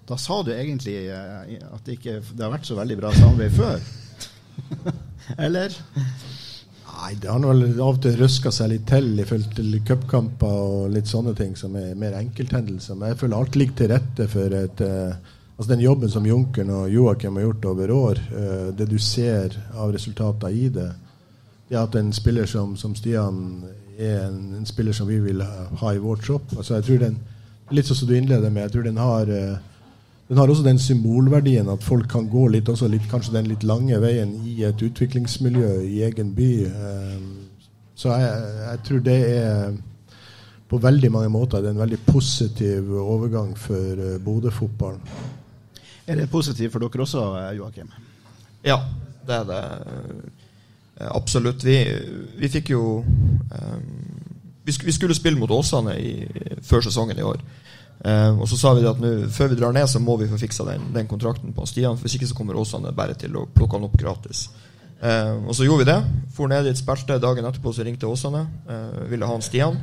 [0.07, 3.55] Da sa du egentlig eh, at det ikke det har vært så veldig bra samarbeid
[3.55, 3.83] før.
[5.47, 5.75] Eller?
[7.01, 10.57] Nei, det har vel av og til røska seg litt til i forhold til cupkamper
[10.65, 12.99] og litt sånne ting som er mer enkelthendelser.
[12.99, 15.31] Men jeg føler alt ligger til rette for et uh,
[15.61, 19.53] Altså Den jobben som Junkeren og Joakim har gjort over år, eh, det du ser
[19.77, 20.87] av resultater i det,
[21.69, 23.61] det er at en spiller som, som Stian
[23.93, 26.55] er en, en, spiller som vi vil ha, i vår tropp.
[26.57, 27.19] Altså jeg tror den,
[27.71, 29.59] Litt sånn som du innleder med, jeg tror den har eh,
[30.29, 33.99] den har også den symbolverdien at folk kan gå litt, litt, kanskje den litt lange
[34.01, 36.49] veien i et utviklingsmiljø i egen by.
[36.65, 39.77] Eh, så jeg, jeg tror det er
[40.73, 45.05] på veldig mange måter det er en veldig positiv overgang for Bodø-fotballen.
[46.07, 47.25] Er det positivt for dere også,
[47.57, 47.91] Joakim?
[48.65, 48.77] Ja,
[49.27, 49.61] det er det.
[51.11, 51.63] Absolutt.
[51.65, 51.77] Vi,
[52.37, 54.01] vi fikk jo um,
[54.63, 55.95] vi, skulle spille mot Åsane
[56.61, 57.41] før sesongen i år.
[58.01, 60.37] Um, og så sa vi at nu, før vi drar ned, så må vi få
[60.41, 61.97] fiksa den, den kontrakten på Stian.
[61.97, 64.47] For hvis ikke så kommer Åsane bare til å plukke han opp gratis.
[65.01, 65.99] Uh, og så gjorde vi det.
[66.35, 67.19] For ned dit, spilte.
[67.21, 68.45] Dagen etterpå så ringte Åsane.
[68.69, 69.77] Uh, ville ha en Stian.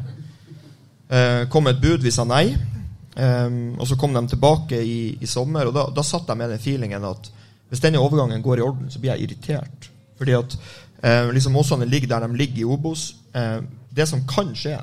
[1.08, 2.52] Uh, kom et bud, vi sa nei.
[3.18, 6.52] Um, og så kom de tilbake i, i sommer, og da, da satt jeg med
[6.54, 7.32] den feelingen at
[7.68, 9.88] hvis denne overgangen går i orden, så blir jeg irritert.
[10.18, 10.54] Fordi at
[11.02, 13.14] eh, liksom Åsane ligger der de ligger i Obos.
[13.36, 13.58] Eh,
[13.90, 14.78] det som kan skje,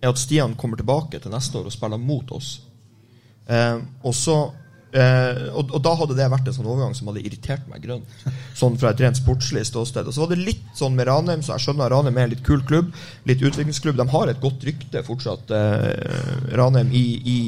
[0.00, 2.60] er at Stian kommer tilbake til neste år og spiller mot oss.
[3.48, 4.38] Eh, og, så,
[4.96, 8.12] og, og, da hadde det vært en sånn overgang som hadde irritert meg grønt.
[8.56, 10.08] Sånn fra et rent sportslig ståsted.
[10.08, 12.44] Og så var det litt sånn med Ranheim, så jeg skjønner Ranheim er en litt
[12.46, 12.92] kul klubb.
[13.28, 13.98] Litt utviklingsklubb.
[14.00, 15.52] De har et godt rykte fortsatt,
[16.56, 17.38] Ranheim, i, i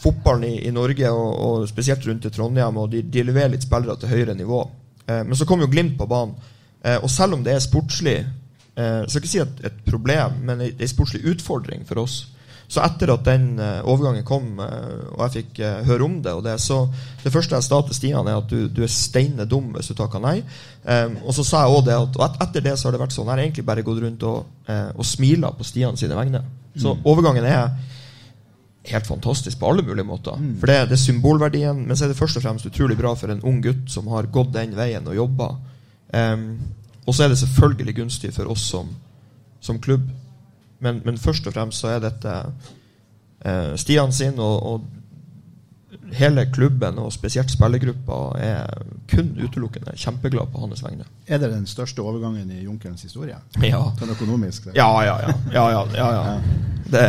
[0.00, 2.78] fotballen i, i Norge, og, og, spesielt rundt i Trondheim.
[2.80, 4.64] Og de, de leverer litt spillere til høyere nivå.
[5.06, 6.36] Eh, men så kom jo Glimt på banen.
[6.82, 8.18] Eh, og selv om det er sportslig,
[8.74, 12.22] eh, skal ikke si et, et problem, men en sportslig utfordring for oss.
[12.70, 16.34] Så etter at den uh, overgangen kom, uh, og jeg fikk uh, høre om det,
[16.38, 16.84] og det, så
[17.24, 19.96] det første jeg sa til Stian, er at du, du er steine dum hvis du
[19.98, 20.36] takker nei.
[20.84, 23.16] Um, og så sa jeg også det at og etter det så har det vært
[23.16, 23.26] sånn.
[23.26, 26.44] Jeg har egentlig bare gått rundt og, og smila på Stian sine vegne.
[26.78, 27.02] Så mm.
[27.10, 27.72] overgangen er
[28.90, 30.38] helt fantastisk på alle mulige måter.
[30.38, 30.54] Mm.
[30.60, 33.32] For det, det, er symbolverdien, men så er det først og fremst utrolig bra for
[33.32, 35.50] en ung gutt som har gått den veien og jobba.
[36.14, 36.46] Um,
[37.06, 38.94] og så er det selvfølgelig gunstig for oss som,
[39.60, 40.06] som klubb.
[40.80, 42.32] Men, men, først og fremst så er dette
[43.44, 44.80] eh, Stian sin og, og
[46.16, 48.66] hele klubben og spesielt spillergruppa er
[49.10, 51.04] kun utelukkende kjempeglad på hans vegne.
[51.26, 53.36] Er det den største overgangen i Junkerens historie?
[53.62, 53.82] Ja.
[54.00, 54.70] Den økonomiske?
[54.74, 55.32] Ja, ja, ja.
[55.52, 56.40] ja, ja, ja, ja.
[56.90, 57.00] Det,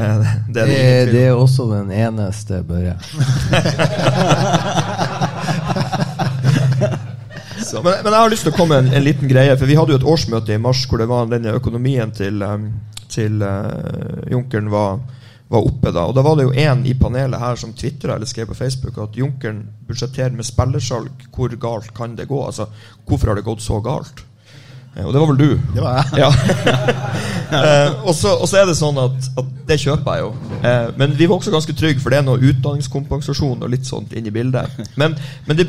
[0.48, 2.96] det, det, er det, er også den eneste, Børre.
[7.84, 9.58] men, men, jeg har lyst til å komme med en, en, liten greie.
[9.58, 12.44] For Vi hadde jo et årsmøte i mars hvor det var denne økonomien til,
[13.12, 15.02] til uh, Junkeren var
[15.52, 16.06] var oppe da.
[16.08, 18.98] Og da var det jo en i panelet her som tvitra eller skrev på Facebook
[19.04, 21.26] at Junkeren budsjetterer med spillersalg.
[21.36, 22.40] Hvor galt kan det gå?
[22.46, 22.70] Altså,
[23.08, 24.24] hvorfor har det gått så galt?
[24.96, 25.52] Uh, og det var vel du?
[25.76, 26.24] Det var jeg.
[26.24, 26.30] Ja.
[27.58, 30.32] uh, og, så, og, så, er det sånn at, at det kjøper jeg jo.
[31.00, 34.32] Men vi var også ganske trygge, for det er noe utdanningskompensasjon og litt sånt inni
[34.32, 34.72] bildet.
[35.00, 35.68] Men, men det,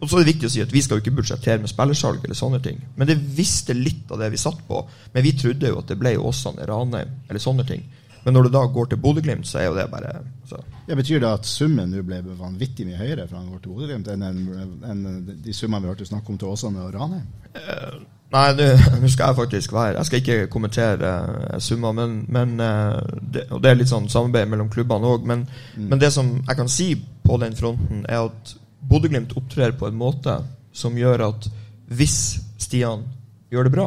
[0.00, 2.24] og så er det viktig å si at Vi skal jo ikke budsjettere med spillersalg,
[2.24, 4.80] eller sånne ting men det visste litt av det vi satt på.
[5.12, 7.84] Men vi trodde jo at det ble Åsane, Ranheim eller sånne ting.
[8.26, 10.08] Men når du da går til Bodø-Glimt, så er jo det bare
[10.50, 10.58] så.
[10.88, 14.10] ja, Betyr det at summen nå ble vanvittig mye høyere fra han går til Bodø-Glimt
[14.10, 15.04] enn, en, en,
[15.44, 17.28] de summene vi hørte snakk om til Åsane og Ranheim?
[17.54, 18.00] Uh,
[18.34, 18.48] nei,
[19.02, 21.12] nå skal jeg faktisk være Jeg skal ikke kommentere
[21.52, 25.30] uh, summer, men, men uh, det, og det er litt sånn samarbeid mellom klubbene òg.
[25.30, 25.86] Men, mm.
[25.86, 26.88] men, det som jeg kan si
[27.22, 28.56] på den fronten, er at
[28.86, 30.38] Bodø-Glimt opptrer på en måte
[30.76, 31.48] som gjør at
[31.96, 32.18] hvis
[32.60, 33.04] Stian
[33.50, 33.86] gjør det bra,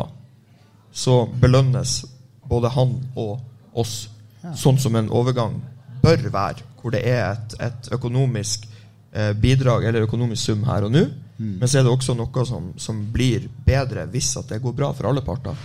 [0.91, 2.01] så belønnes
[2.49, 4.09] både han og oss
[4.57, 5.59] sånn som en overgang
[6.01, 8.65] bør være, hvor det er et, et økonomisk
[9.11, 11.05] eh, bidrag eller økonomisk sum her og nå.
[11.39, 11.55] Mm.
[11.61, 14.91] Men så er det også noe som, som, blir bedre hvis at det går bra
[14.95, 15.55] for alle parter.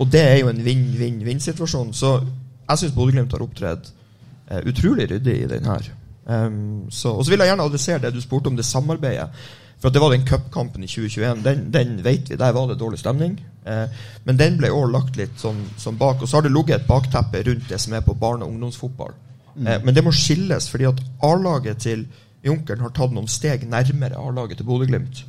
[0.00, 1.92] Og det er jo en vinn-vinn-vinn-situasjon.
[1.94, 3.90] Så jeg syns Bodø-Glimt har opptredd
[4.48, 5.90] eh, utrolig ryddig i den her.
[6.26, 9.30] Um, så, og så vil jeg gjerne adressere det du spurte om det samarbeidet.
[9.80, 11.40] For det var den cupkampen i 2021.
[11.44, 13.38] Den, den, vet vi, der var det dårlig stemning.
[13.64, 16.20] Eh, men den ble òg lagt litt sånn, sånn, bak.
[16.20, 19.14] Og så har det ligget et bakteppe rundt det som er på barne- og ungdomsfotball.
[19.56, 22.04] Eh, men det må skilles, fordi at A-laget til
[22.44, 25.24] Junkeren har tatt noen steg nærmere A-laget til Bodø-Glimt.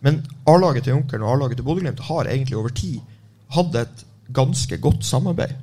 [0.00, 3.00] Men A-laget til Junkeren og A-laget til Bodø-Glimt har egentlig over tid
[3.52, 5.56] hatt et ganske godt samarbeid.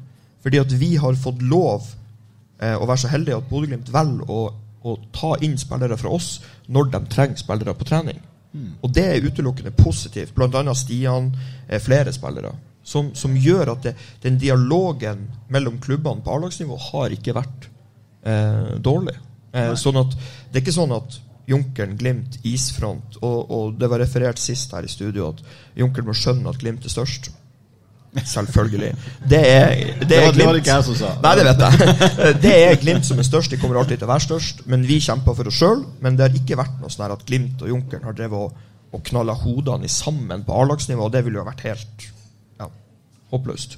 [0.45, 1.89] Fordi at vi har fått lov
[2.61, 4.41] eh, å være så heldige at Bodø-Glimt velger å
[4.87, 6.37] å ta inn spillere fra oss
[6.73, 8.19] når de trenger spillere på trening.
[8.53, 8.71] Mm.
[8.81, 10.33] Og det er utelukkende positivt.
[10.35, 10.63] Bl.a.
[10.75, 11.31] Stian,
[11.67, 12.53] eh, flere spillere.
[12.87, 17.67] Som, som gjør at det, den dialogen mellom klubbene på A-lagsnivå har ikke vært
[18.23, 19.17] eh, dårlig.
[19.51, 24.01] Eh, sånn at Det er ikke sånn at Junkeren, Glimt, isfront og, og, det var
[24.03, 25.43] referert sist her i studio at
[25.79, 27.29] Junkeren må skjønne at Glimt er størst.
[28.25, 28.91] Selvfølgelig.
[29.29, 29.73] Det er,
[30.07, 30.59] det er Glimt.
[30.61, 31.11] ikke jeg som sa.
[31.23, 31.97] Nei, det vet jeg.
[32.45, 33.51] Det er Glimt som er størst.
[33.53, 34.63] De kommer alltid til å være størst.
[34.71, 35.83] Men vi kjemper for oss sjøl.
[36.03, 38.63] Men det har ikke vært noe sånn at Glimt og Junkeren har drevet og,
[38.95, 41.09] og knalla hodene sammen på A-lagsnivå.
[41.13, 42.07] Det ville jo vært helt
[42.59, 42.69] ja,
[43.33, 43.77] håpløst.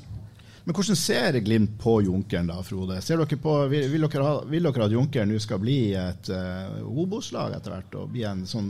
[0.70, 3.00] Men hvordan ser Glimt på Junkeren da, Frode?
[3.02, 6.76] Ser dere på, vil, dere ha, vil dere at Junkeren nå skal bli et uh,
[6.86, 8.68] Obos-lag etter hvert, og bli en sånn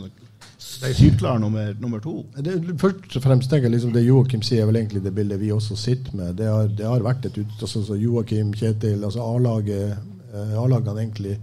[0.63, 2.21] sykler nummer, nummer to?
[2.39, 5.41] Det, først og fremst tenker jeg liksom det Joakim sier, er vel egentlig det bildet
[5.43, 6.39] vi også sitter med.
[6.39, 11.03] Det har, det har vært et ut, altså, så Joakim, Kjetil, altså A-laget eh, A-lagene
[11.03, 11.35] egentlig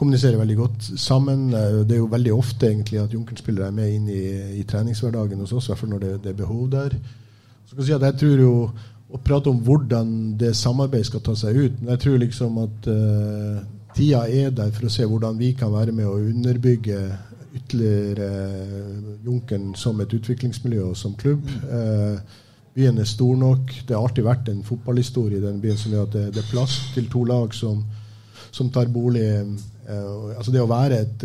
[0.00, 1.50] kommuniserer veldig godt sammen.
[1.52, 4.24] Eh, Det er jo veldig ofte egentlig at Junkeren-spillere er med inn i,
[4.56, 7.00] i treningshverdagen hos oss, i hvert fall når det, det er behov der.
[7.66, 8.52] Så kan jeg si at jeg tror jo
[9.06, 12.88] å prate om hvordan det samarbeidet skal ta seg ut, men jeg tror liksom at
[12.90, 13.60] uh,
[13.94, 16.98] tida er der for å se hvordan vi kan være med å underbygge
[17.56, 18.30] ytterligere
[18.66, 21.46] uh, Junkeren som et utviklingsmiljø og som klubb.
[21.70, 22.18] Uh,
[22.76, 23.72] byen er stor nok.
[23.88, 26.50] Det har alltid vært en fotballhistorie i den byen som gjør at det, det er
[26.50, 27.80] plass til to lag som,
[28.52, 29.24] som tar bolig.
[29.24, 31.24] Eh, altså det å være et,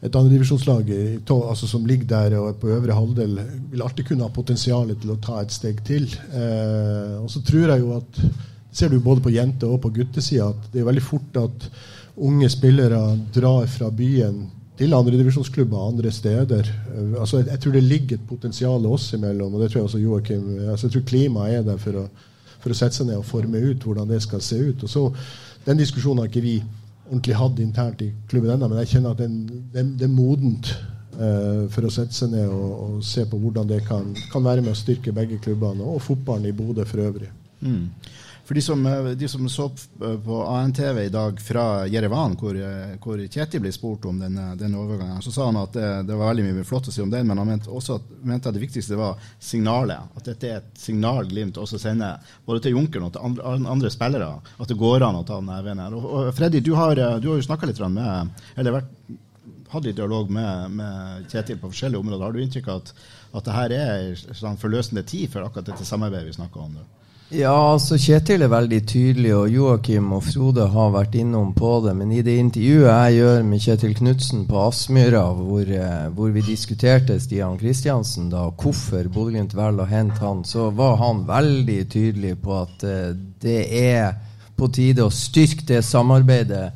[0.00, 0.90] et andredivisjonslag
[1.28, 3.34] altså som ligger der og er på øvre halvdel,
[3.70, 6.06] vil alltid kunne ha potensial til å ta et steg til.
[6.32, 8.22] Eh, og så tror jeg jo at
[8.72, 11.68] ser du både på jente- og på guttesida at det er veldig fort at
[12.16, 13.02] unge spillere
[13.34, 14.46] drar fra byen
[14.80, 16.72] til andredivisjonsklubber andre steder.
[16.94, 19.90] Eh, altså jeg, jeg tror det ligger et potensial oss imellom, og det tror jeg
[19.90, 22.08] også Joakim altså Jeg tror klimaet er der for å,
[22.56, 24.88] for å sette seg ned og forme ut hvordan det skal se ut.
[24.88, 25.08] Og så,
[25.66, 26.62] Den diskusjonen har ikke vi
[27.10, 29.20] ordentlig hatt internt i klubben ennå, men jeg kjenner at
[29.74, 30.70] det er modent
[31.18, 34.64] eh, for å sette seg ned og, og se på hvordan det kan, kan være
[34.64, 37.30] med å styrke begge klubbene, og fotballen i Bodø for øvrig.
[37.60, 37.90] Mm.
[38.50, 39.70] For de som, eh, de som så
[40.24, 44.74] på ANTV i dag fra Jerevan, hvor, eh, hvor Kjetil ble spurt om denne, denne
[44.74, 47.28] overgangen, så sa han at det, det var veldig mye flott å si om den,
[47.30, 50.10] men han mente også at, mente at det viktigste var signalet.
[50.18, 53.94] At dette er et signal Glimt også sender både til Junkeren og til andre, andre
[53.94, 54.32] spillere.
[54.58, 55.94] At det går an å ta den veien her.
[55.94, 58.94] Og, og Freddy, du har, eh, du har jo snakka litt med Eller vært,
[59.70, 62.26] hatt litt dialog med, med Kjetil på forskjellige områder.
[62.26, 62.96] Har du inntrykk av at,
[63.30, 66.80] at det her er en sånn forløsende tid for akkurat dette samarbeidet vi snakker om
[66.80, 66.94] nå?
[67.30, 71.92] Ja, altså Kjetil er veldig tydelig, og Joakim og Frode har vært innom på det.
[71.94, 76.42] Men i det intervjuet jeg gjør med Kjetil Knutsen på Aspmyra, hvor, eh, hvor vi
[76.42, 82.34] diskuterte Stian Kristiansen, da, hvorfor Bodø-Glimt velger å hente han, så var han veldig tydelig
[82.42, 84.18] på at uh, det er
[84.58, 86.72] på tide å styrke det samarbeidet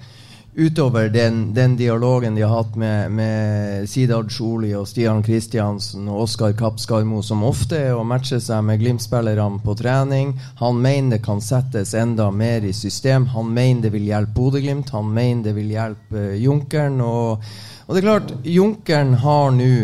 [0.54, 6.24] utover den, den dialogen de har hatt med, med Sidard Sjoli og Stian Kristiansen og
[6.28, 10.34] Oskar Kapp Skarmo, som ofte er å matche seg med Glimt-spillerne på trening.
[10.62, 13.26] Han mener det kan settes enda mer i system.
[13.34, 14.94] Han mener det vil hjelpe Bodø-Glimt.
[14.94, 17.00] Han mener det vil hjelpe Junkeren.
[17.02, 17.44] Og,
[17.86, 19.74] og det er klart, Junkeren har nå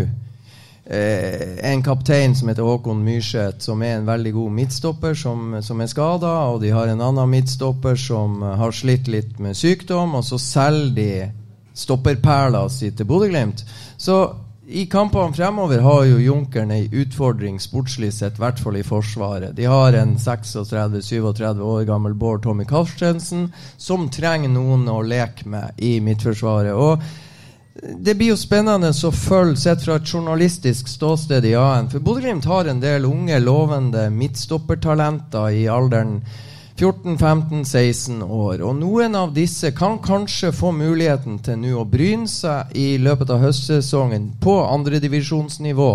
[0.90, 5.90] en kaptein som heter Håkon Myrseth, som er en veldig god midtstopper, som, som er
[5.90, 6.32] skada.
[6.50, 10.38] Og de har en annen midtstopper som eh, har slitt litt med sykdom, og så
[10.42, 11.10] selger de
[11.80, 13.62] stopperperla si til Bodø-Glimt.
[13.96, 14.18] Så
[14.70, 19.54] i kampene fremover har jo Junkeren ei utfordring sportslig sett, i hvert fall i Forsvaret.
[19.56, 23.48] De har en 36-37 år gammel Bård Tommy Karstensen
[23.78, 26.74] som trenger noen å leke med i Midtforsvaret.
[26.74, 27.02] Og
[27.80, 31.88] det blir jo spennende å følge sett fra et journalistisk ståsted i AN.
[31.88, 36.18] For Bodø-Glimt har en del unge, lovende midtstoppertalenter i alderen
[36.80, 38.62] 14-15-16 år.
[38.64, 43.32] Og noen av disse kan kanskje få muligheten til nå å bryne seg i løpet
[43.32, 45.90] av høstsesongen på andredivisjonsnivå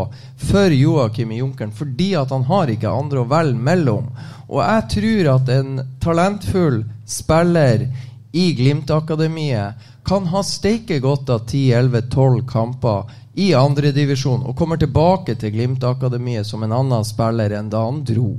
[0.49, 4.11] for Joakim Junkeren, fordi at han har ikke andre å velge mellom.
[4.49, 7.87] Og jeg tror at en talentfull spiller
[8.35, 15.51] i Glimt-akademiet kan ha steike godt av 10-11-12 kamper i andredivisjon og kommer tilbake til
[15.51, 18.29] Glimt-akademiet som en annen spiller enn da han dro.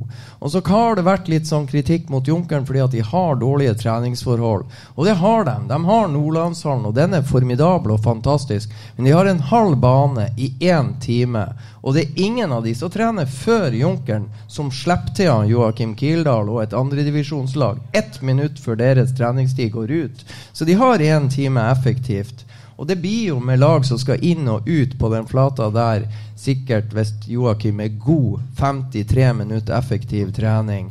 [0.41, 3.75] Og så har det vært litt sånn kritikk mot Junkeren fordi at de har dårlige
[3.83, 4.65] treningsforhold.
[4.95, 5.57] Og det har de.
[5.69, 8.73] De har Nordlandshallen, og den er formidabel og fantastisk.
[8.97, 11.45] Men de har en halv bane i én time.
[11.85, 15.93] Og det er ingen av de som trener før Junkeren, som slipper til han Joakim
[15.99, 20.27] Kildahl og et andredivisjonslag ett minutt før deres treningstid går ut.
[20.57, 22.46] Så de har én time effektivt.
[22.77, 26.05] Og det blir jo med lag som skal inn og ut på den flata der,
[26.37, 30.91] sikkert hvis Joakim er god, 53 minutter effektiv trening.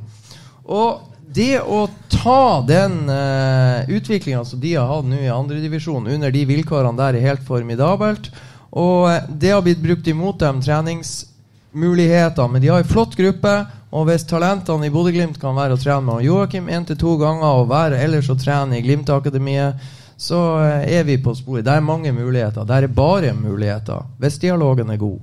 [0.66, 1.04] Og
[1.36, 6.46] det å ta den uh, utviklinga som de har hatt nå i andredivisjon, under de
[6.48, 8.32] vilkårene der, er helt formidabelt.
[8.72, 13.56] Og uh, det har blitt brukt imot dem treningsmuligheter, men de har en flott gruppe.
[13.96, 17.62] Og hvis talentene i Bodø-Glimt kan være å trene med Joakim én til to ganger,
[17.62, 19.86] og være ellers å trene i Glimt-akademiet,
[20.18, 21.66] så eh, er vi på sporet.
[21.66, 22.64] Det er mange muligheter.
[22.64, 25.20] Det er bare muligheter, hvis dialogen er god.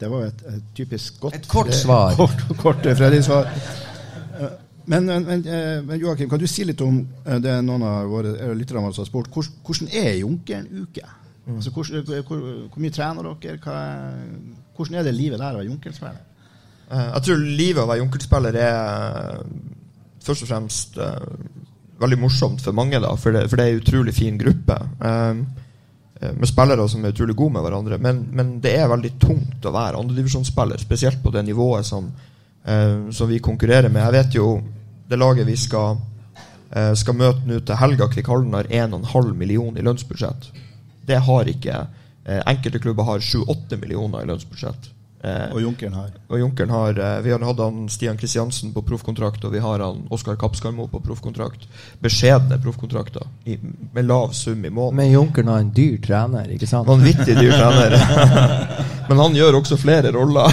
[0.00, 2.14] Det var et, et typisk godt Et kort svar.
[2.20, 3.48] Kort, kort Fredrik-svar.
[4.40, 4.56] Eh,
[4.88, 8.06] Men, men, men, eh, men Joakim, kan du si litt om eh, det noen av
[8.08, 9.28] våre eh, lytterne har spurt?
[9.34, 11.02] Hvordan, er Junkeren-uke?
[11.48, 13.58] Altså, hvordan, hvor, hvor, hvor mye trener dere?
[13.60, 13.74] Hva,
[14.76, 16.22] hvordan er det livet der å være Junkeren-spiller?
[16.88, 18.78] Eh, Jeg tror livet å være Junker-spiller er
[19.34, 19.44] eh,
[20.24, 21.20] først og fremst eh,
[22.00, 24.78] veldig morsomt for mange, da, for det, for det er en utrolig fin gruppe.
[26.20, 27.98] eh, med spillere som er utrolig gode med hverandre.
[28.02, 32.10] Men, men det er veldig tungt å være andredivisjonsspiller, spesielt på det nivået som,
[32.64, 34.02] eh, som vi konkurrerer med.
[34.02, 34.48] Jeg vet jo
[35.08, 36.00] det laget vi skal,
[36.70, 40.50] eh, skal møte nå til helga, Kvikhallen, har 1,5 million i lønnsbudsjett.
[41.06, 41.86] Det har ikke
[42.26, 44.90] eh, Enkelte klubber har 7-8 millioner i lønnsbudsjett.
[45.20, 46.10] Eh, Og Junkeren har?
[46.28, 49.82] og Junkeren har eh, Vi har hatt han Stian Kristiansen på proffkontrakt, og vi har
[49.82, 51.66] han Oskar Kappskarmo på proffkontrakt.
[52.00, 54.96] Beskjedne proffkontrakter med lav sum i måneden.
[54.96, 56.86] Men Junkeren har en dyr trener, ikke sant?
[56.88, 57.98] Vanvittig dyr trener.
[59.08, 60.52] Men han gjør også flere roller.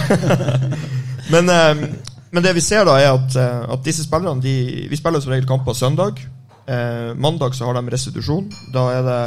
[1.34, 1.88] men, eh,
[2.32, 3.36] men det vi ser, da, er at,
[3.74, 6.22] at disse spillerne de, Vi spiller som regel kamper søndag.
[6.68, 8.48] Eh, mandag så har de restitusjon.
[8.74, 9.20] Da er det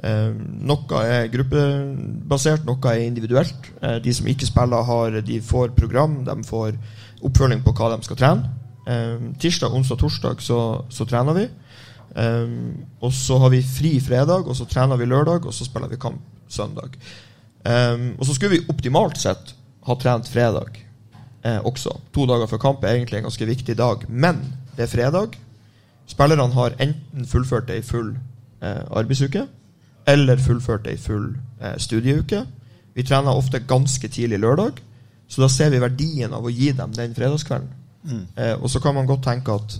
[0.00, 3.70] Noe er gruppebasert, noe er individuelt.
[3.82, 6.76] Eh, de som ikke spiller, har, de får program, de får
[7.26, 8.52] oppfølging på hva de skal trene.
[8.88, 11.48] Eh, tirsdag, onsdag, torsdag så, så trener vi.
[12.10, 16.00] Og så har vi fri fredag, og så trener vi lørdag, og så spiller vi
[16.00, 16.18] kamp
[16.50, 16.96] søndag.
[17.62, 19.52] Og så skulle vi optimalt sett
[19.86, 20.80] ha trent fredag
[21.44, 21.94] eh, også.
[22.14, 24.42] To dager før kamp er egentlig en ganske viktig dag, men
[24.76, 25.38] det er fredag.
[26.10, 28.14] Spillerne har enten fullført ei full
[28.62, 29.46] eh, arbeidsuke,
[30.10, 32.44] eller fullført ei full eh, studieuke.
[32.94, 34.80] Vi trener ofte ganske tidlig lørdag,
[35.30, 37.70] så da ser vi verdien av å gi dem den fredagskvelden.
[38.04, 38.26] Mm.
[38.34, 39.78] Eh, og så kan man godt tenke at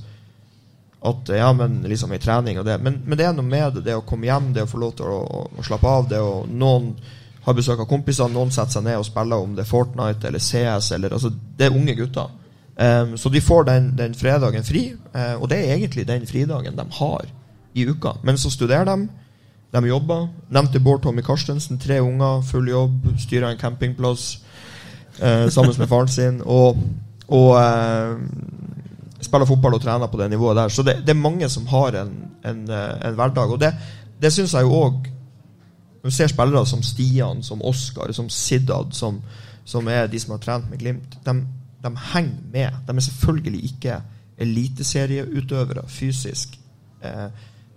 [1.00, 2.76] at ja, men liksom i trening og det.
[2.78, 4.92] Men, men det er noe med det, det å komme hjem, det å få lov
[4.98, 6.08] til å, å, å slappe av.
[6.10, 6.90] det å, Noen
[7.46, 10.44] har besøk av kompiser, noen setter seg ned og spiller om det er Fortnite eller
[10.44, 10.90] CS.
[10.96, 12.36] Eller, altså, det er unge gutter.
[12.76, 16.76] Um, så de får den, den fredagen fri, uh, og det er egentlig den fridagen
[16.76, 17.26] de har
[17.76, 18.14] i uka.
[18.24, 19.08] Men så studerer de.
[19.70, 20.28] De jobber.
[20.48, 21.78] Nevnte Bård Tommy Karstensen.
[21.78, 24.40] Tre unger, full jobb, styrer en campingplass
[25.20, 26.40] eh, sammen med faren sin.
[26.42, 26.80] Og,
[27.28, 28.16] og eh,
[29.20, 30.68] spiller fotball og trener på det nivået der.
[30.68, 32.12] Så det, det er mange som har en,
[32.44, 33.54] en, eh, en hverdag.
[33.54, 33.70] Og det,
[34.22, 35.08] det syns jeg jo òg
[36.00, 39.18] Når du ser spillere som Stian, som Oskar, som Siddad, som,
[39.64, 41.34] som er de som har trent med Glimt, de,
[41.84, 42.78] de henger med.
[42.88, 43.98] De er selvfølgelig ikke
[44.40, 46.56] eliteserieutøvere fysisk,
[47.04, 47.26] eh,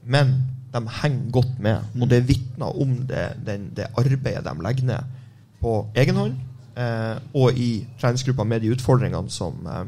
[0.08, 0.32] men
[0.74, 1.90] de henger godt med.
[2.00, 5.20] Og det vitner om det, den, det arbeidet de legger ned
[5.64, 6.40] på egen hånd,
[6.76, 9.86] eh, og i treningsgruppa med de utfordringene som eh,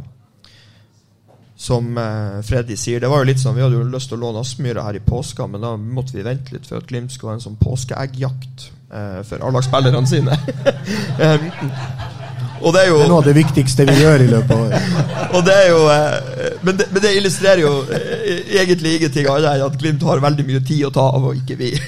[1.56, 4.26] som eh, Freddy sier, det var jo litt sånn Vi hadde jo lyst til å
[4.26, 7.32] låne Aspmyra her i påska, men da måtte vi vente litt for at Glimt skulle
[7.34, 10.36] ha en sånn påskeeggjakt eh, for A-lagsspillerne sine.
[12.62, 14.64] Og det er jo Det er noe av det viktigste vi gjør i løpet av
[14.66, 14.82] året.
[15.46, 19.80] det jo eh, men, det, men det illustrerer jo eh, egentlig ingenting annet enn at
[19.82, 21.74] Glimt har veldig mye tid å ta av, og ikke vi.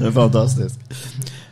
[0.00, 0.94] Det er fantastisk.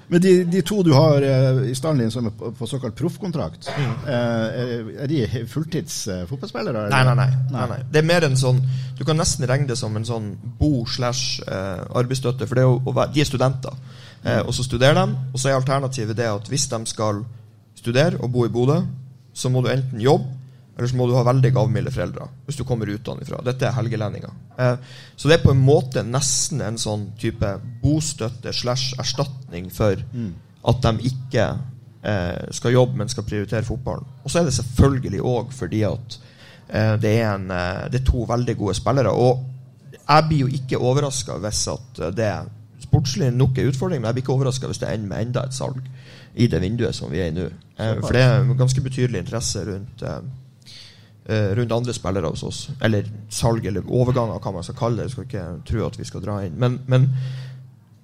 [0.09, 2.97] Men de, de to du har eh, i stallen din som er på, på såkalt
[2.97, 3.91] proffkontrakt, mm.
[4.09, 5.99] er, de fulltids
[6.31, 6.87] fotballspillere?
[6.87, 6.95] eller?
[6.95, 7.79] Nei, nei, nei, nei, nei.
[7.93, 8.63] Det er mer en sånn
[8.97, 12.97] Du kan nesten regne det som en sånn bo slash arbeidsstøtte, for det er jo,
[13.13, 13.77] de er studenter.
[14.25, 17.23] Eh, og så studerer de, og så er alternativet det at hvis de skal
[17.79, 18.81] studere og bo i Bodø,
[19.35, 20.35] så må du enten jobbe,
[20.77, 23.41] eller så må du ha veldig gavmilde foreldre hvis du kommer utenfra.
[23.47, 24.35] Dette er helgelendinger.
[24.59, 24.77] Eh,
[25.17, 27.51] så det er på en måte nesten en sånn type
[27.83, 30.35] bostøtte slash erstatning for Mm.
[30.65, 31.45] at de ikke
[32.05, 34.07] eh, skal jobbe, men skal prioritere fotballen.
[34.25, 36.19] Og så er det selvfølgelig òg fordi at
[36.69, 39.11] eh, det, er en, eh, det er to veldig gode spillere.
[39.11, 39.45] Og
[40.09, 42.31] jeg blir jo ikke overraska hvis at eh, det
[42.89, 45.57] sportslig nok en utfordring, men jeg blir ikke overraska hvis det ender med enda et
[45.57, 45.81] salg
[46.39, 47.49] i det vinduet som vi er i nå.
[47.79, 50.21] Eh, for det er ganske betydelig interesse rundt eh,
[51.29, 52.63] eh, rundt andre spillere hos oss.
[52.85, 55.09] Eller salg eller overganger, hva man skal kalle det.
[55.09, 56.57] Jeg skal ikke tro at vi skal dra inn.
[56.61, 57.09] Men, men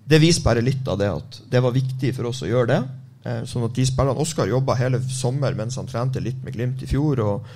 [0.04, 2.80] det viser bare litt av det at det var viktig for oss å gjøre det.
[3.24, 6.82] Eh, sånn at de spillerne Oskar jobba hele sommer mens han trente litt med Glimt
[6.84, 7.22] i fjor.
[7.24, 7.46] og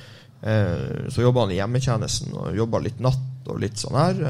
[0.41, 4.23] eh, Så jobba han i hjemmetjenesten og jobba litt natt og litt sånn her.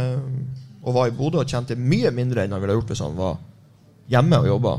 [0.85, 3.39] Og var i Bodø og tjente mye mindre enn han ville gjort hvis han var
[4.13, 4.75] hjemme og jobba.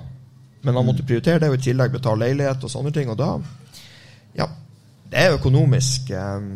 [0.63, 3.11] Men han måtte prioritere det, og i tillegg betale leilighet og sånne ting.
[3.11, 3.35] Og da
[4.37, 4.45] Ja,
[5.09, 6.49] det er økonomisk um,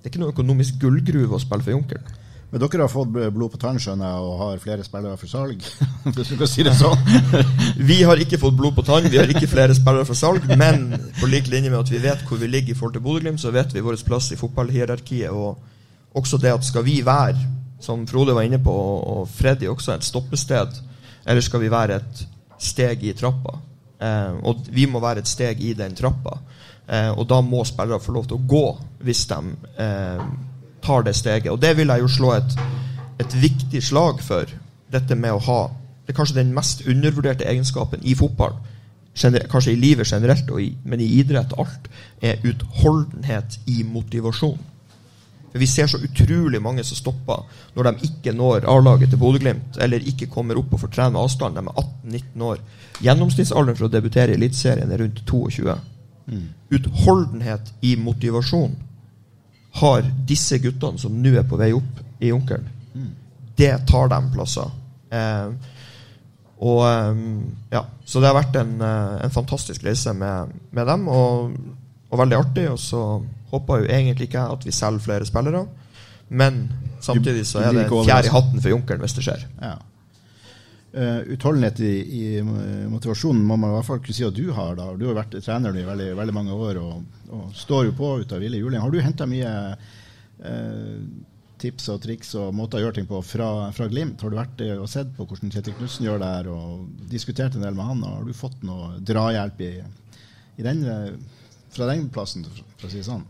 [0.00, 2.16] Det er ikke noe økonomisk gullgruve å spille for Junkeren.
[2.50, 5.60] Men dere har fått blod på tann, og har flere spillere for salg?
[6.16, 6.98] Hvis du kan si det sånn.
[7.90, 10.88] Vi har ikke fått blod på tann, vi har ikke flere spillere for salg, men
[11.20, 13.52] på lik linje med at vi vet hvor vi ligger i forhold til Bodø-Glimt, så
[13.54, 15.30] vet vi vår plass i fotballhierarkiet.
[15.30, 17.38] Og også det at skal vi være,
[17.80, 20.80] som Frode var inne på, og Freddy også, et stoppested,
[21.26, 22.22] eller skal vi være et
[22.60, 23.56] steg i trappa?
[24.00, 26.38] Eh, og vi må være et steg i den trappa.
[26.88, 28.64] Eh, og da må spillere få lov til å gå
[29.06, 29.40] hvis de
[29.84, 30.22] eh,
[30.82, 31.52] tar det steget.
[31.52, 32.56] Og det vil jeg jo slå et,
[33.20, 34.50] et viktig slag for.
[34.90, 35.60] Dette med å ha
[36.00, 38.56] Det er kanskje den mest undervurderte egenskapen i fotball.
[39.14, 41.86] Kanskje i livet generelt, i, men i idrett alt,
[42.18, 44.58] er utholdenhet i motivasjon.
[45.50, 49.80] For Vi ser så utrolig mange som stopper når de ikke når A-laget til Bodø-Glimt,
[49.82, 51.58] eller ikke kommer opp og får trene med avstand.
[51.58, 52.60] De er 18-19 år.
[53.00, 55.78] Gjennomsnittsalderen for å debutere i Eliteserien er rundt 22.
[56.70, 58.76] Utholdenhet i motivasjon
[59.80, 62.68] har disse guttene som nå er på vei opp i Junkeren.
[63.56, 64.70] Det tar dem plasser.
[65.10, 65.50] Eh,
[66.60, 67.20] og eh,
[67.74, 71.54] ja, Så det har vært en, eh, en fantastisk reise med, med dem, og,
[72.10, 72.66] og veldig artig.
[72.72, 73.02] Og så
[73.50, 75.66] håper jo egentlig ikke at vi selger flere spillere,
[76.30, 76.64] men
[77.02, 79.46] samtidig så er det en fjær i hatten for Junkeren hvis det skjer.
[79.60, 79.76] Ja.
[80.90, 84.48] Uh, utholdenhet i, i eh, motivasjonen må man i hvert fall kunne si at du
[84.56, 84.74] har.
[84.74, 84.88] da.
[84.98, 88.34] Du har vært trener i veldig, veldig mange år og, og står jo på ut
[88.34, 88.82] av ville juling.
[88.82, 90.96] Har du henta mye uh,
[91.62, 94.24] tips og triks og måter å gjøre ting på fra, fra Glimt?
[94.24, 97.66] Har du vært og sett på hvordan Kjetil Knutsen gjør det her, og diskutert en
[97.68, 98.02] del med han?
[98.02, 99.74] og Har du fått noe drahjelp i,
[100.58, 100.82] i den,
[101.70, 103.28] fra den plassen, for å si det sånn?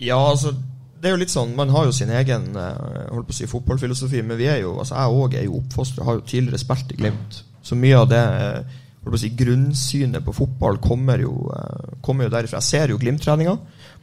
[0.00, 0.54] Ja, altså
[1.02, 3.48] det er jo litt sånn, Man har jo sin egen eh, holdt på å si
[3.50, 6.94] fotballfilosofi, men vi er jo, altså jeg òg er jo oppfostret, har jo tidligere spilt
[6.94, 7.40] i Glimt.
[7.62, 11.96] Så mye av det eh, holdt på å si, grunnsynet på fotball kommer jo, eh,
[12.06, 12.60] kommer jo derifra.
[12.62, 13.56] Jeg ser jo Glimt-treninga.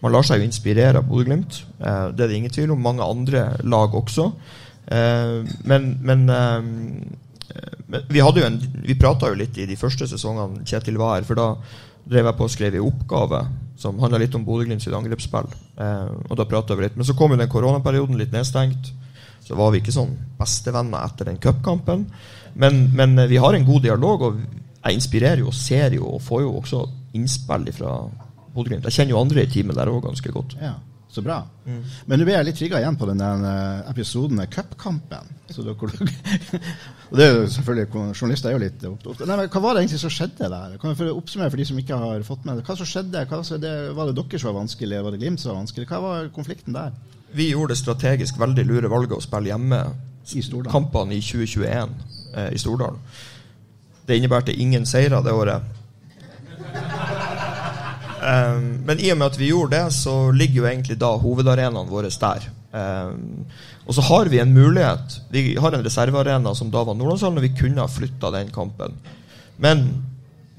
[0.03, 1.61] Man lar seg jo inspirere av Bodø-Glimt.
[1.79, 2.83] Det er det ingen tvil om.
[2.83, 4.29] Mange andre lag også.
[4.89, 8.55] Men, men, men vi hadde jo en
[8.87, 11.49] Vi prata jo litt i de første sesongene Kjetil var her, for da
[12.09, 13.41] drev jeg på og skrev en oppgave
[13.80, 15.47] som handla litt om Bodø-Glimt sitt angrepsspill.
[15.80, 16.97] Eh, og da prata vi litt.
[16.99, 18.91] Men så kom jo den koronaperioden litt nedstengt.
[19.45, 22.05] Så var vi ikke sånn bestevenner etter den cupkampen.
[22.59, 24.41] Men, men vi har en god dialog, og
[24.84, 26.84] jeg inspirerer jo og ser jo og får jo også
[27.17, 27.95] innspill fra
[28.53, 28.86] Bodø-Glimt.
[28.89, 30.57] Jeg kjenner jo andre i teamet der òg ganske godt.
[30.59, 30.75] Ja,
[31.10, 31.39] Så bra.
[31.66, 35.32] Men nå ble jeg litt trigga igjen på den eh, episoden med cupkampen.
[37.10, 39.82] Og det er jo selvfølgelig Journalister er jo litt opptatt Nei, men Hva var det
[39.82, 40.76] egentlig som skjedde der?
[40.78, 42.66] Kan jeg få oppsummere for de som ikke har fått med det?
[42.68, 43.24] Hva som skjedde?
[43.32, 45.01] Hva så det, var det dere som var vanskelig?
[45.07, 45.89] Var det Glimt som var vanskelig?
[45.89, 46.93] Hva var konflikten der?
[47.34, 49.82] Vi gjorde det strategisk veldig lure valget å spille hjemme
[50.30, 50.72] I Stordalen.
[50.74, 51.97] kampene i 2021
[52.38, 53.01] eh, i Stordalen.
[54.05, 57.18] Det innebærte ingen seire det året.
[58.20, 61.89] Um, men i og med at vi gjorde det, så ligger jo egentlig da hovedarenaen
[61.89, 62.47] vår der.
[62.72, 63.45] Um,
[63.88, 65.22] og så har vi en mulighet.
[65.32, 68.99] Vi har en reservearena som da var Nordlandshallen, og vi kunne ha flytta den kampen.
[69.57, 69.88] Men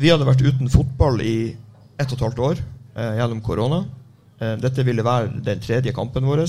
[0.00, 1.52] vi hadde vært uten fotball i
[2.00, 3.84] ett og et halvt år eh, gjennom korona.
[4.40, 6.46] Eh, dette ville være den tredje kampen vår.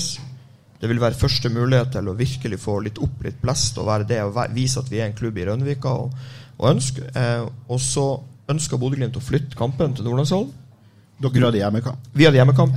[0.80, 4.08] Det ville være første mulighet til å virkelig få litt opp litt blest og være
[4.08, 5.92] det og vise at vi er en klubb i Rønvika.
[5.92, 6.16] Og,
[6.56, 8.08] og, ønske, eh, og så
[8.50, 10.50] ønska Bodø-Glimt å flytte kampen til Nordlandshallen.
[11.22, 12.10] Dere hadde hjemmekamp?
[12.12, 12.72] Vi hadde hjemmekamp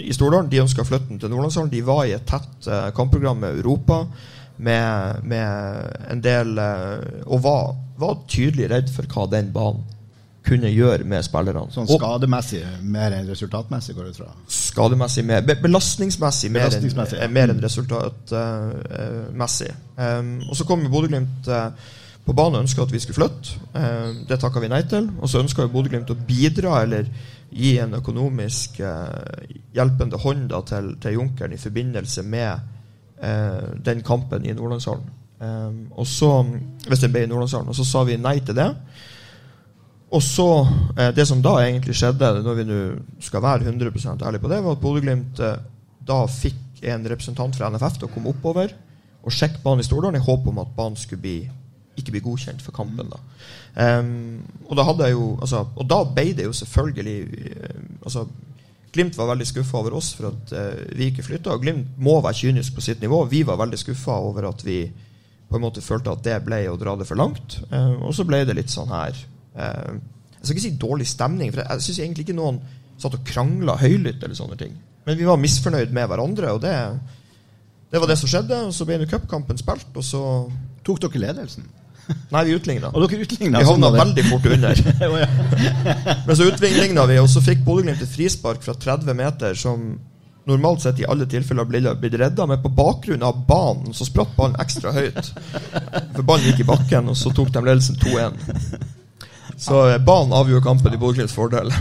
[0.00, 0.50] i Stordalen.
[0.50, 1.72] De ønska den til Nordlandshallen.
[1.72, 3.96] De var i et tett uh, kampprogram med Europa
[4.56, 5.48] med, med
[6.10, 9.84] en del uh, Og var, var tydelig redd for hva den banen
[10.44, 11.70] kunne gjøre med spillerne.
[11.72, 12.60] Sånn skademessig
[12.92, 14.26] mer enn resultatmessig, går det fra?
[14.52, 17.28] skademessig mer be Belastningsmessig mer enn ja.
[17.32, 19.70] mer enn resultatmessig.
[19.96, 21.68] um, og så kom Bodø-Glimt eh,
[22.24, 23.46] på banen og ønska at vi skulle flytte.
[23.72, 25.04] Um, det takka vi nei til.
[25.20, 27.04] Og så ønska Bodø-Glimt å bidra eller
[27.50, 32.50] gi en økonomisk eh, hjelpende hånd da, til, til Junkeren i forbindelse med
[33.22, 35.10] eh, den kampen i Nordlandshallen.
[35.44, 36.30] Um, og så,
[36.86, 37.68] hvis den ble i Nordlandshallen.
[37.68, 38.68] Og så sa vi nei til det.
[40.14, 40.48] Og så,
[40.96, 42.80] eh, Det som da egentlig skjedde, når vi nå
[43.20, 45.42] skal være 100% ærlige på det, var at Bodø-Glimt
[46.04, 48.74] da fikk en representant fra NFF til å komme oppover
[49.24, 51.38] og sjekke banen i Stordalen i håp om at banen skulle bli,
[51.98, 53.10] ikke bli godkjent for kampen.
[53.10, 53.20] da.
[53.74, 58.26] Um, og, da jeg jo, altså, og da ble det jo selvfølgelig eh, altså,
[58.94, 61.50] Glimt var veldig skuffa over oss for at uh, vi ikke flytta.
[61.50, 63.24] Og Glimt må være kynisk på sitt nivå.
[63.26, 64.84] Vi var veldig skuffa over at vi
[65.50, 67.56] på en måte følte at det ble å dra det for langt.
[67.72, 69.18] Uh, og så ble det litt sånn her
[69.58, 72.62] uh, Jeg skal ikke si dårlig stemning, for jeg syns egentlig ikke noen
[73.02, 74.78] satt og krangla høylytt eller sånne ting.
[75.08, 76.76] Men vi var misfornøyd med hverandre, og det,
[77.90, 78.60] det var det som skjedde.
[78.68, 80.22] Og så ble nå cupkampen spilt, og så
[80.84, 81.64] Tok dere ledelsen?
[82.06, 82.90] Nei, vi utligna.
[82.92, 84.80] Og dere utligna, Vi havna veldig fort under.
[85.08, 85.28] oh, ja.
[86.26, 89.86] Men så utligna vi, og så fikk Bodø-Glimt et frispark fra 30 meter som
[90.44, 94.58] normalt sett i alle tilfeller blitt redda, men på bakgrunn av banen så spratt ballen
[94.60, 95.32] ekstra høyt.
[96.12, 98.36] For ballen gikk i bakken, og så tok de ledelsen 2-1.
[99.56, 101.72] Så eh, banen avgjorde kampen i Bodø-Glimts fordel.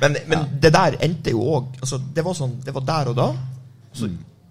[0.00, 3.18] Men, men det der endte jo òg altså, det, var sånn, det var der og
[3.18, 3.28] da.
[3.94, 4.08] Så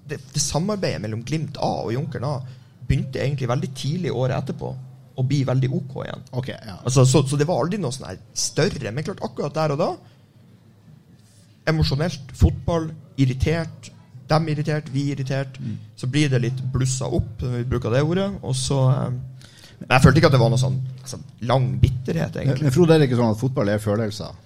[0.09, 2.35] det, det samarbeidet mellom Glimt A og Junkeren A
[2.87, 4.73] begynte egentlig veldig tidlig året etterpå.
[5.13, 6.23] å bli veldig OK igjen.
[6.31, 6.79] Okay, ja.
[6.81, 8.91] altså, så, så, det var aldri noe sånn her større.
[8.91, 9.89] Men klart, akkurat der og da
[11.69, 12.31] Emosjonelt.
[12.33, 12.89] Fotball.
[13.21, 13.91] Irritert.
[14.27, 15.59] Dem irritert, vi irritert.
[15.59, 15.77] Mm.
[15.95, 18.29] Så blir det litt blussa opp, når vi bruker det ordet.
[18.41, 19.11] Og så eh,
[19.83, 21.19] Men jeg følte ikke at det var noe sånn altså,
[21.49, 22.63] lang bitterhet, egentlig.
[22.63, 24.41] Men, men Frode, er det ikke sånn at fotball er følelser?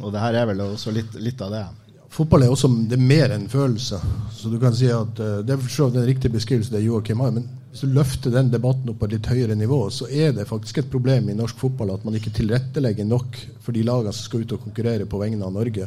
[0.00, 1.64] Og det her er vel også litt, litt av det?
[2.10, 4.00] Fotball er også det er mer enn følelse.
[4.34, 7.34] Så du kan si at uh, Det er for den riktige beskrivelsen det Joakim har.
[7.36, 10.48] Men hvis du løfter den debatten opp på et litt høyere nivå, så er det
[10.48, 14.26] faktisk et problem i norsk fotball at man ikke tilrettelegger nok for de lagene som
[14.26, 15.86] skal ut og konkurrere på vegne av Norge.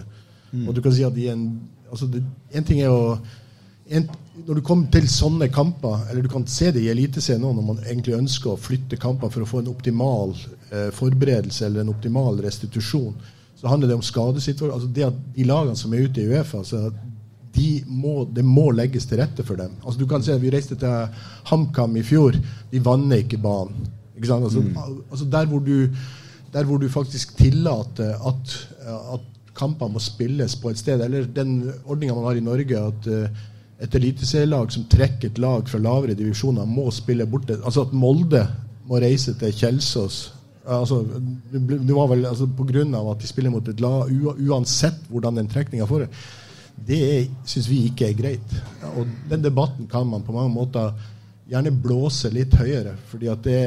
[0.53, 0.67] Mm.
[0.67, 1.47] Og du kan si at en,
[1.89, 2.23] altså det,
[2.55, 3.17] en ting er å
[3.91, 4.05] en,
[4.47, 7.65] når du kommer til sånne kamper, eller du kan se det i Eliteserien nå, når
[7.67, 10.31] man egentlig ønsker å flytte kamper for å få en optimal
[10.71, 13.17] eh, forberedelse eller en optimal restitusjon,
[13.59, 14.75] så handler det om skadesituasjoner.
[14.77, 16.85] Altså det at de lagene som er ute i Uefa, så
[17.53, 19.75] de må, det må legges til rette for dem.
[19.83, 22.37] Altså du kan se, Vi reiste til HamKam i fjor.
[22.71, 23.87] De vanner ikke banen.
[24.17, 24.75] Ikke altså, mm.
[25.11, 25.87] altså der, hvor du,
[26.53, 28.57] der, hvor du, faktisk tillater at,
[29.13, 33.09] at kamper må spilles på et sted, eller den ordninga man har i Norge, at
[33.09, 33.41] uh,
[33.81, 37.57] et eliteserielag som trekker et lag fra lavere divisjoner, må spille borte.
[37.65, 38.47] Altså at Molde
[38.87, 40.23] må reise til Kjelsås
[40.63, 41.01] altså,
[41.51, 42.47] det var vel altså,
[42.95, 44.11] av at de spiller mot et lag,
[44.47, 46.11] uansett hvordan den trekninga foregår
[46.75, 48.55] det syns vi ikke er greit.
[48.95, 50.91] Og den debatten kan man på mange måter
[51.49, 52.95] gjerne blåse litt høyere.
[53.07, 53.59] fordi at det,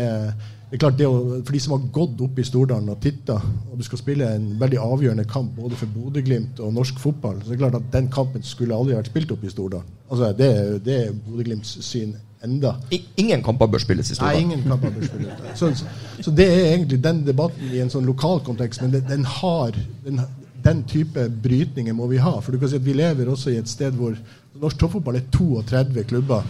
[0.71, 3.37] det er klart det å, For de som har gått opp i Stordalen og titta,
[3.71, 7.53] og du skal spille en veldig avgjørende kamp både for Bodø-Glimt og norsk fotball, så
[7.53, 9.99] det er klart at den kampen skulle aldri vært spilt opp i Stordalen.
[10.11, 10.51] Altså, det,
[10.87, 12.77] det er Bodø-Glimts syn enda.
[13.17, 14.49] ingen kamper bør spilles i Stordalen?
[14.49, 15.47] Nei, ingen kamper bør spilles.
[15.59, 15.87] Så, så,
[16.21, 19.77] så, det er egentlig den debatten i en sånn lokal kontekst, men den, den har
[20.05, 20.21] den,
[20.67, 22.37] den type brytninger må vi ha.
[22.43, 24.17] For du kan si at vi lever også i et sted hvor
[24.61, 26.47] norsk toppfotball er 32 klubber.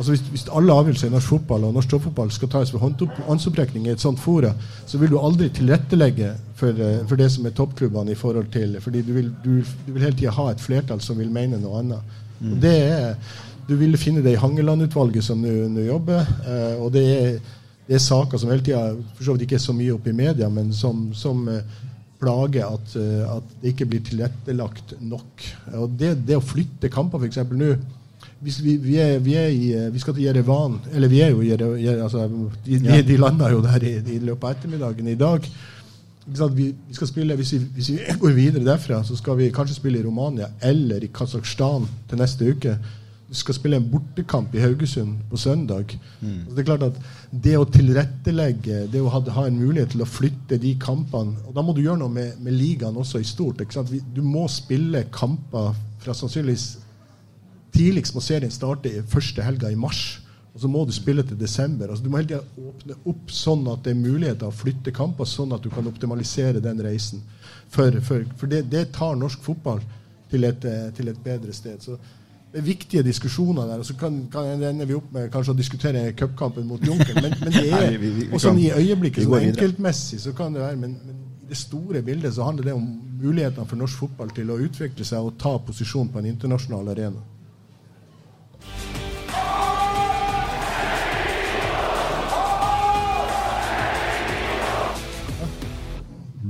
[0.00, 2.80] Altså hvis, hvis, alle avgjørelser i norsk fotball og norsk toppfotball skal tas ved
[3.26, 4.54] håndsopprekning i et sånt fora,
[4.88, 8.78] så vil du aldri tilrettelegge for, eh, for, det som er toppklubbene i forhold til
[8.80, 11.82] fordi du vil, du, du vil hele tida ha et flertall som vil mene noe
[11.82, 12.18] annet.
[12.40, 12.52] Mm.
[12.52, 13.14] Og det er,
[13.68, 16.24] Du vil finne det i Hangeland-utvalget som nå jobber.
[16.42, 17.36] Eh, og det er,
[17.86, 18.80] det er, saker som hele tida
[19.14, 21.60] for så vidt ikke er så mye oppe i media, men som, som eh,
[22.20, 25.46] plage at, eh, at, det ikke blir tilrettelagt nok.
[25.80, 27.42] Og det, det å flytte kamper, f.eks.
[27.50, 27.74] nå
[28.40, 28.76] vi, vi,
[29.20, 32.22] vi, er i, vi, skal til Jerevan Eller vi er jo i altså,
[32.64, 35.44] De, de, de landa jo der i, i, løpet av ettermiddagen i dag.
[36.56, 40.06] Vi, skal spille, hvis, hvis vi, går videre derfra, så skal vi kanskje spille i
[40.06, 42.76] Romania eller i Kasakhstan til neste uke
[43.30, 45.92] skal spille en bortekamp i Haugesund på søndag.
[46.20, 46.48] Mm.
[46.50, 46.96] det er klart at
[47.30, 51.54] det å tilrettelegge, det å ha, ha, en mulighet til å flytte de kampene og
[51.54, 53.62] Da må du gjøre noe med, med ligaen også i stort.
[54.14, 56.72] Du må spille kamper fra sannsynligvis
[57.74, 60.20] tidligst må serien starte i første helga i mars.
[60.50, 61.90] Og så må du spille til desember.
[61.90, 65.28] Altså, du må hele tida åpne opp sånn at det er muligheter å flytte kamper,
[65.28, 67.22] sånn at du kan optimalisere den reisen.
[67.70, 69.82] For, for, for det, det, tar norsk fotball
[70.30, 70.66] til et,
[70.96, 71.78] til et bedre sted.
[71.86, 71.94] Så
[72.52, 73.78] viktige diskusjoner der.
[73.78, 77.14] og Så kan, kan ender vi opp med kanskje å diskutere cupkampen mot Junker.
[77.22, 80.56] Men, men, det er, Nei, vi, vi, og sånn i øyeblikket, så enkeltmessig, så kan
[80.56, 80.80] det være.
[80.80, 82.86] Men, men, i det store bildet så handler det om
[83.20, 87.22] mulighetene for norsk fotball til å utvikle seg og ta posisjon på en internasjonal arena.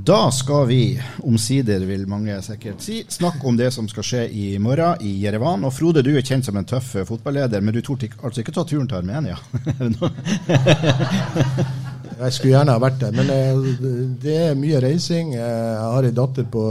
[0.06, 4.44] Da skal vi, omsider vil mange sikkert si, snakke om det som skal skje i
[4.62, 5.66] morgen i Jerevan.
[5.68, 8.64] Og Frode, du er kjent som en tøff fotballeder, men du torde altså ikke ta
[8.64, 9.36] turen til Armenia?
[12.22, 13.68] jeg skulle gjerne ha vært der, men eh,
[14.22, 15.34] det er mye reising.
[15.36, 16.64] Jeg har ei datter på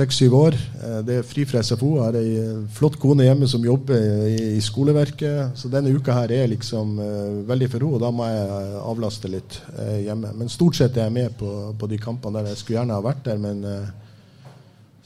[0.00, 0.56] seks-syv år.
[0.56, 1.94] Eh, det er fri fra SFO.
[1.98, 5.56] Jeg har ei eh, flott kone hjemme som jobber i, skoleverket.
[5.58, 9.30] Så denne uka her er liksom uh, veldig for ro, og da må jeg avlaste
[9.32, 9.58] litt
[10.04, 10.32] hjemme.
[10.36, 12.52] Men stort sett er jeg med på, på, de kampene der.
[12.52, 13.64] Jeg skulle gjerne ha vært der, men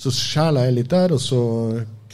[0.01, 1.41] så skjæler jeg litt der, og så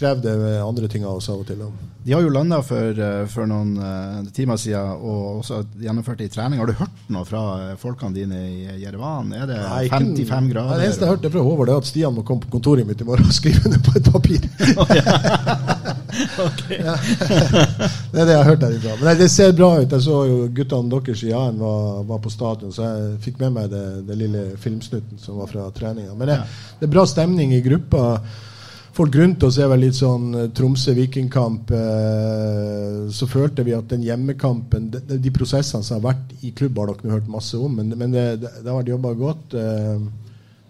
[0.00, 1.60] krever det andre ting av oss av og til.
[2.04, 6.30] De har jo landa for, eh, for, noen uh, timer siden og også gjennomført ei
[6.32, 6.60] trening.
[6.62, 9.34] Har du hørt noe fra eh, folkene dine i Jerevan?
[9.36, 10.80] Er det Nei, 55 grader?
[10.80, 13.08] det eneste jeg hørte fra Håvard, er at Stian må komme på kontoret mitt i
[13.08, 14.40] morgen og skrive under på et papir.
[16.80, 16.96] ja.
[18.10, 18.96] Det er det jeg har hørt derifra.
[19.04, 19.92] Men det ser bra ut.
[19.92, 23.50] Jeg så jo guttene deres i Jæren var, var, på stadion, så jeg fikk med
[23.58, 26.16] meg det, det lille filmsnutten som var fra treninga.
[26.16, 26.44] Men det,
[26.80, 28.04] det er bra stemning i gruppa
[29.00, 31.72] folk rundt oss er vel litt sånn eh, Tromsø-Vikingkamp.
[31.72, 36.78] Eh, så følte vi at den hjemmekampen De, de prosessene som har vært i klubb,
[36.80, 39.56] har dere hørt masse om, men, men det, det, det, har vært jobba godt.
[39.56, 40.02] Eh,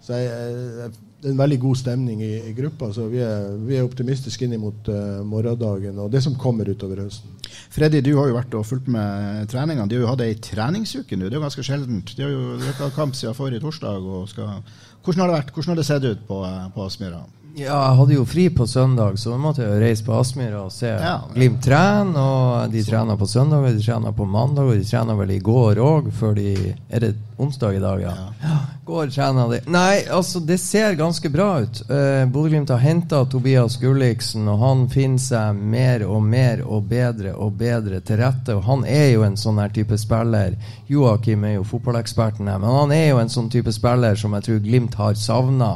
[0.01, 2.89] så jeg, det er en veldig god stemning i, i gruppa.
[2.95, 7.03] Så vi er, vi er optimistiske inn mot uh, morgendagen og det som kommer utover
[7.03, 7.35] høsten.
[7.71, 9.85] Freddy, du har jo vært og fulgt med treningene.
[9.91, 11.27] De har jo hatt ei treningsuke nå.
[11.27, 12.15] Det er jo ganske sjeldent.
[12.17, 14.09] De har jo røkka kamp siden forrige torsdag.
[14.33, 14.65] Skal...
[15.05, 15.53] Hvordan har det vært?
[15.53, 16.41] Hvordan har det sett ut på,
[16.73, 17.21] på Aspmyra?
[17.51, 20.87] Ja, jeg hadde jo fri på søndag, så måtte jeg reise på Aspmyra og se
[20.87, 22.15] ja, Glimt trene.
[22.15, 25.41] Og de trener på søndag, og de trener på mandag, og de trener vel i
[25.43, 26.53] går òg, før de
[26.87, 27.09] Er det
[27.41, 28.13] onsdag i dag, ja?
[28.39, 28.57] ja.
[28.87, 29.59] Går trener de.
[29.71, 31.81] Nei, altså, det ser ganske bra ut.
[31.89, 37.33] Uh, Bodø-Glimt har henta Tobias Gulliksen, og han finner seg mer og mer og bedre
[37.35, 38.55] og bedre til rette.
[38.55, 40.55] Og han er jo en sånn her type spiller.
[40.91, 44.47] Joakim er jo fotballeksperten her, men han er jo en sånn type spiller som jeg
[44.47, 45.73] tror Glimt har savna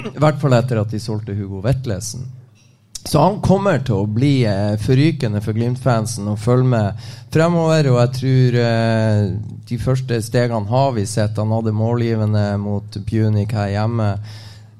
[0.00, 2.26] i hvert fall etter at de solgte Hugo Vetlesen.
[3.06, 7.86] Så han kommer til å bli eh, forrykende for Glimt-fansen og følge med fremover.
[7.92, 9.20] Og jeg tror eh,
[9.68, 11.38] de første stegene har vi sett.
[11.38, 14.10] Han hadde målgivende mot Punic her hjemme.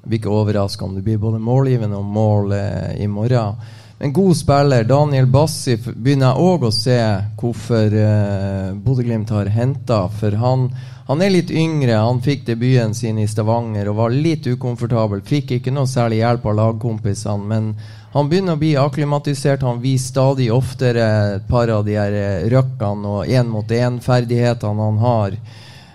[0.03, 3.63] Blir ikke overraska om det blir både målgivende og mål eh, i morgen.
[3.99, 6.99] En god spiller, Daniel Bassi, begynner jeg òg å se
[7.39, 10.03] hvorfor eh, Bodø-Glimt har henta.
[10.19, 10.67] For han
[11.07, 15.21] han er litt yngre, han fikk debuten sin i Stavanger og var litt ukomfortabel.
[15.23, 17.69] Fikk ikke noe særlig hjelp av lagkompisene, men
[18.11, 19.63] han begynner å bli akklimatisert.
[19.63, 25.39] Han viser stadig oftere et par av de her eh, røkkene og én-mot-én-ferdighetene han har.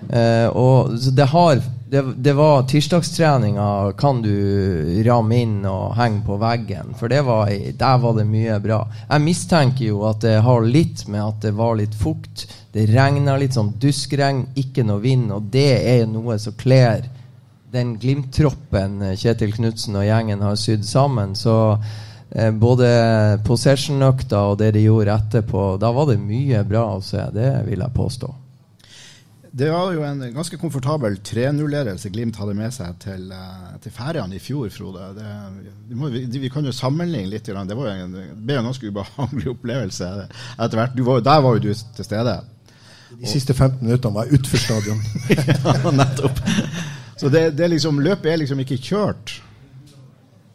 [0.03, 1.61] Uh, og det har
[1.93, 4.33] det, det, var tirsdagstreninga kan du
[5.05, 6.95] ramme inn og henge på veggen.
[6.97, 8.81] For var, der var det mye bra.
[9.11, 13.37] Jeg mistenker jo at det har litt med at det var litt fukt det regner
[13.37, 17.05] litt sånn duskregn, ikke noe vind, og det er noe som kler
[17.73, 21.35] den Glimt-troppen eh, Kjetil Knutsen og gjengen har sydd sammen.
[21.37, 21.55] Så
[22.33, 22.89] eh, både
[23.45, 27.27] possession-økta og det de gjorde etterpå, da var det mye bra å se.
[27.37, 28.33] Det vil jeg påstå.
[29.53, 34.39] Det var jo en ganske komfortabel 3-0-ledelse Glimt hadde med seg til, uh, til Færøyene
[34.39, 35.11] i fjor, Frode.
[35.19, 35.27] Det,
[35.93, 37.45] vi, vi, kan jo sammenligne litt.
[37.45, 40.97] Det, var en, det ble en ganske ubehagelig opplevelse etter hvert.
[41.11, 42.39] Var, der var jo du til stede.
[43.13, 45.05] De siste 15 minuttene var jeg utenfor stadion.
[45.37, 46.41] ja, nettopp.
[47.21, 49.37] Så det, det liksom, løpet er liksom ikke kjørt?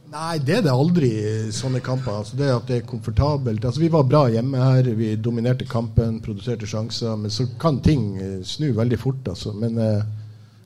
[0.08, 2.22] Nei, det er det aldri i sånne kamper.
[2.22, 3.66] Altså det at det er komfortabelt.
[3.66, 7.18] Altså Vi var bra hjemme her, vi dominerte kampen, produserte sjanser.
[7.20, 9.28] Men så kan ting eh, snu veldig fort.
[9.28, 9.52] Altså.
[9.52, 10.06] Men eh,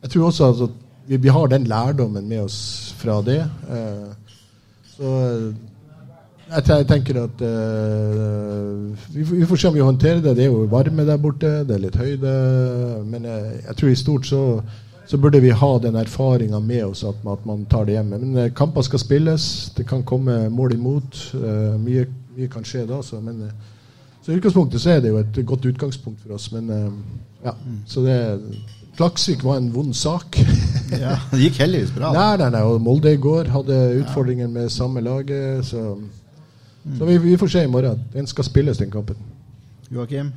[0.03, 0.77] jeg tror også at
[1.07, 2.59] vi, vi, har den lærdommen med oss
[3.01, 3.41] fra det.
[3.73, 4.37] Eh,
[4.93, 5.15] så
[6.51, 10.35] jeg tenker at uh, vi, vi, får se om vi håndterer det.
[10.35, 12.33] Det er jo varme der borte, det er litt høyde.
[13.07, 14.41] Men jeg, jeg tror i stort så,
[15.11, 18.19] så, burde vi ha den erfaringa med oss at, at, man tar det hjemme.
[18.21, 19.45] Men uh, kamper skal spilles.
[19.77, 21.19] Det kan komme mål imot.
[21.35, 22.07] Uh, mye,
[22.37, 23.01] mye, kan skje da.
[23.03, 23.43] Så, men,
[24.23, 26.51] så i utgangspunktet så er det jo et godt utgangspunkt for oss.
[26.55, 26.71] Men
[27.43, 27.55] ja,
[27.89, 28.17] så det
[28.95, 30.39] Klaksvik var en vond sak.
[31.03, 32.11] ja, Det gikk heldigvis bra.
[32.15, 35.65] Nei, nei, nei, og Molde i går hadde utfordringer med samme laget.
[35.65, 35.95] så...
[36.83, 36.97] Mm.
[36.97, 37.99] Så vi, vi, får se i morgen.
[38.13, 39.15] Den skal spilles, den kampen.
[39.93, 40.31] Joakim?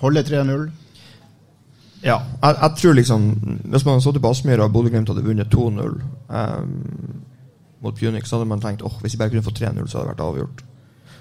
[0.00, 0.64] Holde 3-0?
[2.04, 3.22] Ja, jeg, jeg, tror liksom
[3.64, 5.96] Hvis man hadde stått i Aspmyra og Bodø-Glimt hadde vunnet 2-0
[6.28, 6.76] um,
[7.84, 10.06] mot Punic, så hadde man tenkt åh, hvis vi bare kunne fått 3-0, så hadde
[10.06, 10.62] det vært avgjort.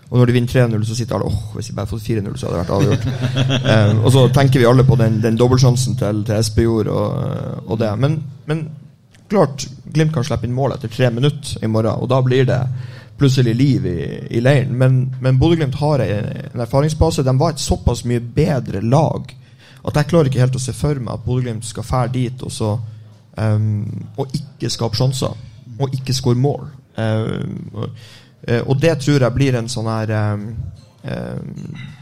[0.09, 2.47] Og når de vinner 3-0, så sitter alle åh, hvis vi bare fått 4-0, så
[2.47, 3.07] hadde det vært avgjort.
[3.73, 7.27] um, og så tenker vi alle på den, den dobbeltsjansen til, til Espejord og,
[7.65, 7.91] og, det.
[7.99, 8.17] Men,
[8.47, 8.63] men
[9.31, 12.61] klart, Glimt kan slippe inn mål etter tre minutter i morgen, og da blir det
[13.19, 13.99] plutselig liv i,
[14.35, 14.75] i leiren.
[14.79, 17.27] Men, men Bodø-Glimt har en, en erfaringsbase.
[17.27, 19.31] De var et såpass mye bedre lag
[19.83, 22.51] at jeg klarer ikke helt å se for meg at Bodø-Glimt skal fære dit og
[22.53, 22.75] så
[23.37, 25.35] um, og ikke skape sjanser.
[25.81, 26.67] Og ikke score mål.
[26.95, 27.89] Um,
[28.67, 30.43] og det tror jeg blir en sånn her um,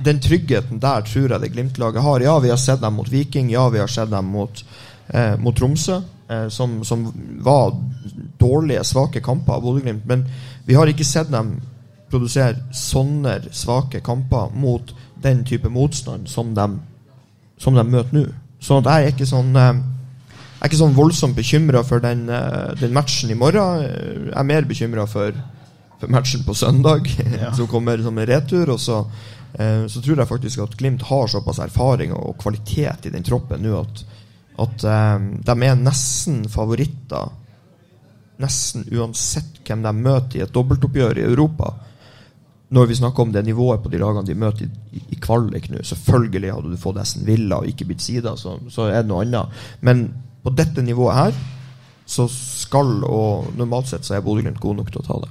[0.03, 2.25] Den tryggheten der tror jeg det Glimt-laget har.
[2.25, 3.49] Ja, vi har sett dem mot Viking.
[3.53, 4.63] Ja, vi har sett dem mot,
[5.13, 6.01] uh, mot Tromsø.
[6.31, 7.07] Uh, som, som,
[7.43, 7.73] var
[8.39, 10.05] dårlige, svake kamper av Bodø-Glimt.
[10.05, 10.27] Men
[10.67, 11.55] vi har ikke sett dem
[12.11, 16.67] produsere sånne svake kamper mot den type motstand som de,
[17.61, 18.27] som de møter nå.
[18.61, 19.73] Så jeg er ikke sånn eh,
[20.61, 23.81] jeg er ikke sånn voldsomt bekymra for den, eh, den, matchen i morgen.
[23.81, 25.37] Jeg er mer bekymra for,
[25.97, 27.09] for, matchen på søndag,
[27.41, 27.49] ja.
[27.57, 28.75] som kommer som en retur.
[28.75, 28.99] Og så,
[29.57, 33.65] eh, så, tror jeg faktisk at Glimt har såpass erfaring og kvalitet i den troppen
[33.65, 34.03] nå at,
[34.61, 34.85] at
[35.47, 37.31] de er nesten favoritter
[38.41, 41.73] nesten uansett hvem de møter i et dobbeltoppgjør i Europa.
[42.71, 45.81] Når vi snakker om det nivået på de lagene de møter i, i, kvalik nå
[45.83, 49.25] Selvfølgelig hadde du fått Essen Villa og ikke blitt sida, så, så, er det noe
[49.25, 49.59] annet.
[49.83, 50.05] Men
[50.43, 51.41] på dette nivået her
[52.07, 55.29] så skal, og normalt sett så er Bodø-Glimt god nok til å ta det.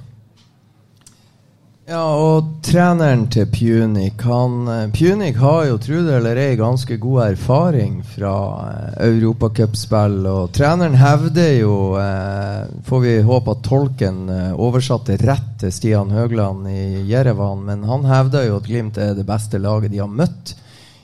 [1.91, 6.95] Ja, og treneren til Punic han, eh, Punic har jo, tro det eller ei, ganske
[6.95, 8.31] god erfaring fra
[8.69, 10.21] eh, europacupspill.
[10.29, 16.15] Og treneren hevder jo, eh, får vi håpe at tolken eh, oversatte rett til Stian
[16.15, 20.17] Høgland i Jerevan, men han hevder jo at Glimt er det beste laget de har
[20.23, 20.55] møtt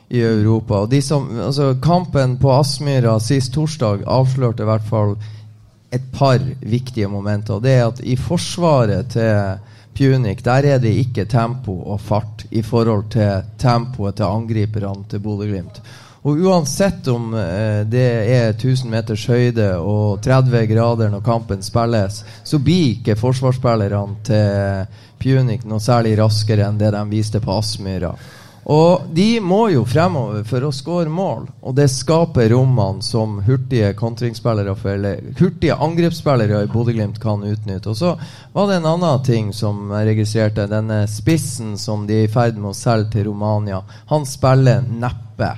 [0.08, 0.86] i Europa.
[0.86, 5.18] Og de som, altså, kampen på Aspmyra sist torsdag avslørte i hvert fall
[5.92, 7.60] et par viktige momenter.
[7.60, 12.46] Og det er at i forsvaret til Punic, der er det ikke tempo og fart
[12.52, 15.82] i forhold til tempoet til angriperne til Bodø-Glimt.
[16.28, 22.24] Og uansett om eh, det er 1000 meters høyde og 30 grader når kampen spilles,
[22.44, 28.12] så blir ikke forsvarsspillerne til Punic noe særlig raskere enn det de viste på Aspmyra.
[28.68, 33.94] Og de må jo fremover for å skåre mål, og det skaper rommene som hurtige
[33.96, 37.94] kontringsspillere eller hurtige angrepsspillere i Bodø-Glimt kan utnytte.
[37.94, 38.12] Og så
[38.52, 40.68] var det en annen ting som jeg registrerte.
[40.68, 43.80] Denne spissen som de er i ferd med å selge til Romania.
[44.12, 45.54] Han spiller neppe.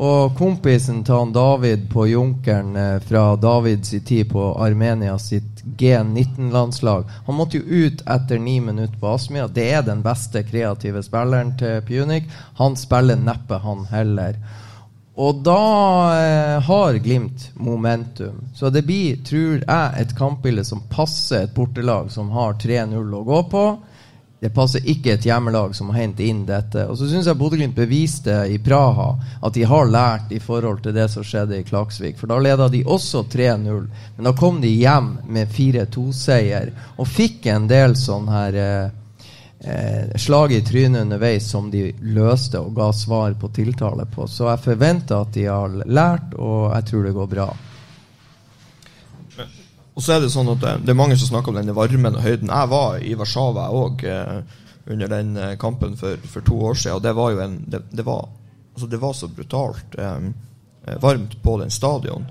[0.00, 7.04] Og kompisen til han David på Junkeren eh, fra Davids tid på Armenia sitt G19-landslag
[7.26, 9.50] Han måtte jo ut etter ni minutter på Aspmyra.
[9.52, 12.32] Det er den beste kreative spilleren til Punic.
[12.56, 14.40] Han spiller neppe, han heller.
[15.20, 15.60] Og da
[16.16, 18.40] eh, har Glimt momentum.
[18.56, 23.24] Så det blir, tror jeg, et kampbilde som passer et bortelag som har 3-0 å
[23.28, 23.66] gå på
[24.40, 26.86] det passer ikke et hjemmelag som har hentet inn dette.
[26.88, 29.10] Og så syns jeg Bodø-Glimt beviste i Praha
[29.44, 32.16] at de har lært i forhold til det som skjedde i Klaksvik.
[32.16, 33.84] For da leda de også 3-0,
[34.16, 38.86] men da kom de hjem med 4-2-seier og fikk en del sånn her eh,
[39.60, 44.24] eh, slag i trynet underveis som de løste og ga svar på tiltale på.
[44.24, 47.52] Så jeg forventer at de har lært, og jeg tror det går bra.
[50.00, 52.14] Og så er det sånn at det, det er mange som snakker om denne varmen
[52.16, 52.48] og høyden.
[52.48, 54.38] Jeg var i Warszawa òg eh,
[54.88, 57.82] under den eh, kampen for, for, to år siden, og det var jo en Det,
[57.92, 58.30] det, var,
[58.72, 62.24] altså det var, så brutalt eh, varmt på den stadion.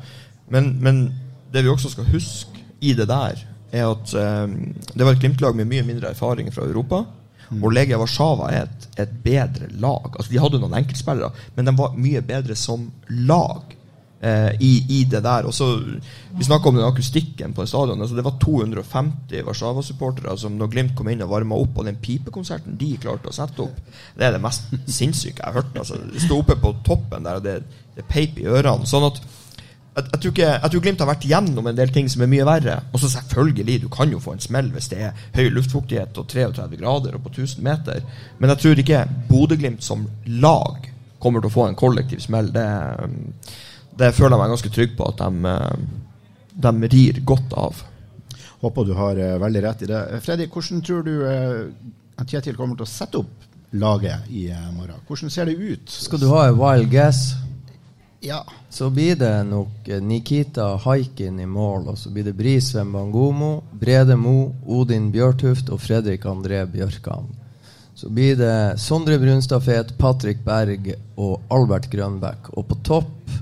[0.49, 1.13] Men, men,
[1.53, 3.38] det vi også skal huske i det der,
[3.70, 4.49] er at eh,
[4.95, 7.03] det var et Glimt-lag med mye mindre erfaring fra Europa.
[7.51, 7.63] Mm.
[7.63, 10.09] Og Legia Warszawa er et, et bedre lag.
[10.15, 12.89] Altså De hadde noen enkeltspillere, men de var mye bedre som
[13.30, 13.78] lag
[14.22, 15.47] eh, i, i, det der.
[15.47, 15.70] Og så,
[16.38, 18.01] Vi snakka om den akustikken på stadionet.
[18.01, 21.99] Altså, det var 250 Warszawa-supportere som når Glimt kom inn og varma opp, og den
[22.01, 23.80] pipekonserten de klarte å sette opp,
[24.17, 25.76] det er det mest sinnssyke jeg har hørt.
[25.78, 27.59] Altså, de sto oppe på toppen der, og det,
[27.97, 28.88] det peip i ørene.
[28.89, 29.22] sånn at
[29.99, 32.32] jeg, jeg, tror ikke, jeg tror Glimt har vært gjennom en del ting som er
[32.32, 32.76] mye verre.
[32.93, 36.30] Og så selvfølgelig, du kan jo få en smell hvis det er høy luftfuktighet og
[36.30, 38.05] 33 grader og på 1000 meter.
[38.39, 40.05] Men jeg tror ikke Bodø-Glimt som
[40.39, 40.88] lag
[41.20, 42.53] kommer til å få en kollektiv smell.
[42.55, 42.67] Det,
[44.00, 45.80] det føler jeg meg ganske trygg på at de, eh,
[46.66, 47.84] de rir godt av.
[48.60, 50.00] Håper du har uh, veldig rett i det.
[50.24, 53.45] Freddy, hvordan tror du uh, Kjetil kommer til å sette opp
[53.80, 55.00] laget i uh, morgen?
[55.08, 55.88] Hvordan ser det ut?
[55.88, 57.30] Skal du ha en wild guess?
[58.20, 58.41] Ja.
[58.68, 64.18] Så blir det nok Nikita Haikin i mål, og så blir det Brisveen Bangomo, Brede
[64.20, 67.32] Mo, Odin Bjørtuft og Fredrik André Bjørkan.
[67.95, 72.52] Så blir det Sondre Brunstad Fet, Patrick Berg og Albert Grønbæk.
[72.60, 73.39] Og på topp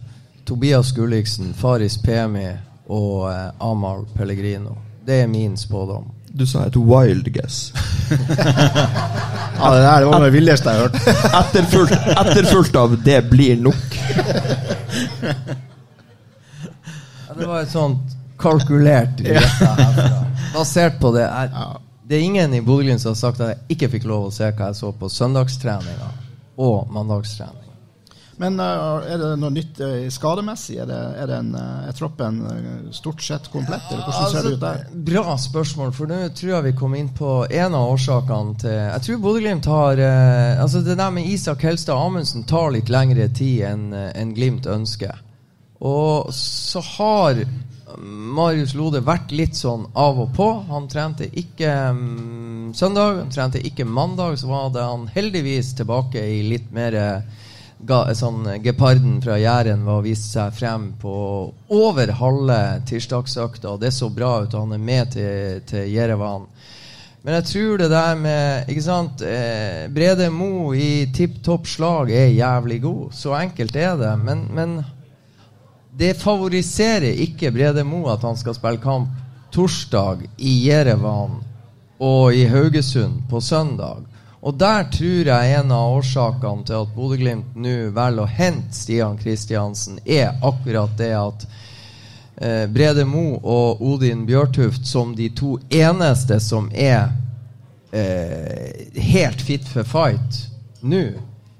[0.48, 2.48] Tobias Gulliksen, Faris Pemi
[2.88, 4.78] og eh, Amahl Pellegrino.
[5.06, 6.06] Det er min spådom.
[6.28, 7.74] Du sa et wild guess.
[9.60, 10.95] ja, det der var det villeste jeg har hørt.
[11.41, 13.98] Etterfulgt, etterfulgt av 'det blir nok'.
[17.28, 19.20] ja, det var et sånt kalkulert
[20.54, 21.28] Basert på det.
[21.28, 21.50] Jeg,
[22.10, 24.48] det er ingen i Bodø som har sagt at jeg ikke fikk lov å se
[24.52, 26.12] hva jeg så på søndagstreninga
[26.58, 27.66] og mandagstrening.
[28.38, 30.77] Men uh, er det noe nytt uh, skademessig?
[30.83, 32.39] Er, det, er, en, uh, er troppen
[32.93, 34.83] stort sett komplett, eller hvordan altså, ser det ut der?
[35.09, 39.05] Bra spørsmål, for nå tror jeg vi kom inn på en av årsakene til Jeg
[39.07, 40.01] tror Bodø-Glimt har
[40.61, 45.17] Altså Det der med Isak Helstad Amundsen tar litt lengre tid enn en Glimt ønsker.
[45.85, 47.41] Og så har
[47.97, 50.47] Marius Lode vært litt sånn av og på.
[50.69, 54.38] Han trente ikke um, søndag, han trente ikke mandag.
[54.38, 56.97] Så var det han heldigvis tilbake i litt mer
[58.17, 64.09] sånn, Geparden fra Jæren var vist seg frem på over halve tirsdagsøkta, og det så
[64.09, 64.53] bra ut.
[64.53, 66.47] Han er med til, til Jerevan.
[67.21, 72.11] Men jeg tror det der med ikke sant, eh, Brede Mo i tipp topp slag
[72.11, 73.11] er jævlig god.
[73.11, 74.13] Så enkelt er det.
[74.23, 74.78] Men, men
[75.97, 79.09] det favoriserer ikke Brede Mo at han skal spille kamp
[79.51, 81.41] torsdag i Jerevan
[81.99, 84.05] og i Haugesund på søndag.
[84.48, 89.18] Og der tror jeg en av årsakene til at Bodø-Glimt nå velger å hente Stian
[89.20, 91.48] Kristiansen, er akkurat det at
[92.39, 97.10] eh, Brede Mo og Odin Bjørtuft som de to eneste som er
[97.91, 100.45] eh, helt fit for fight
[100.88, 101.04] nå,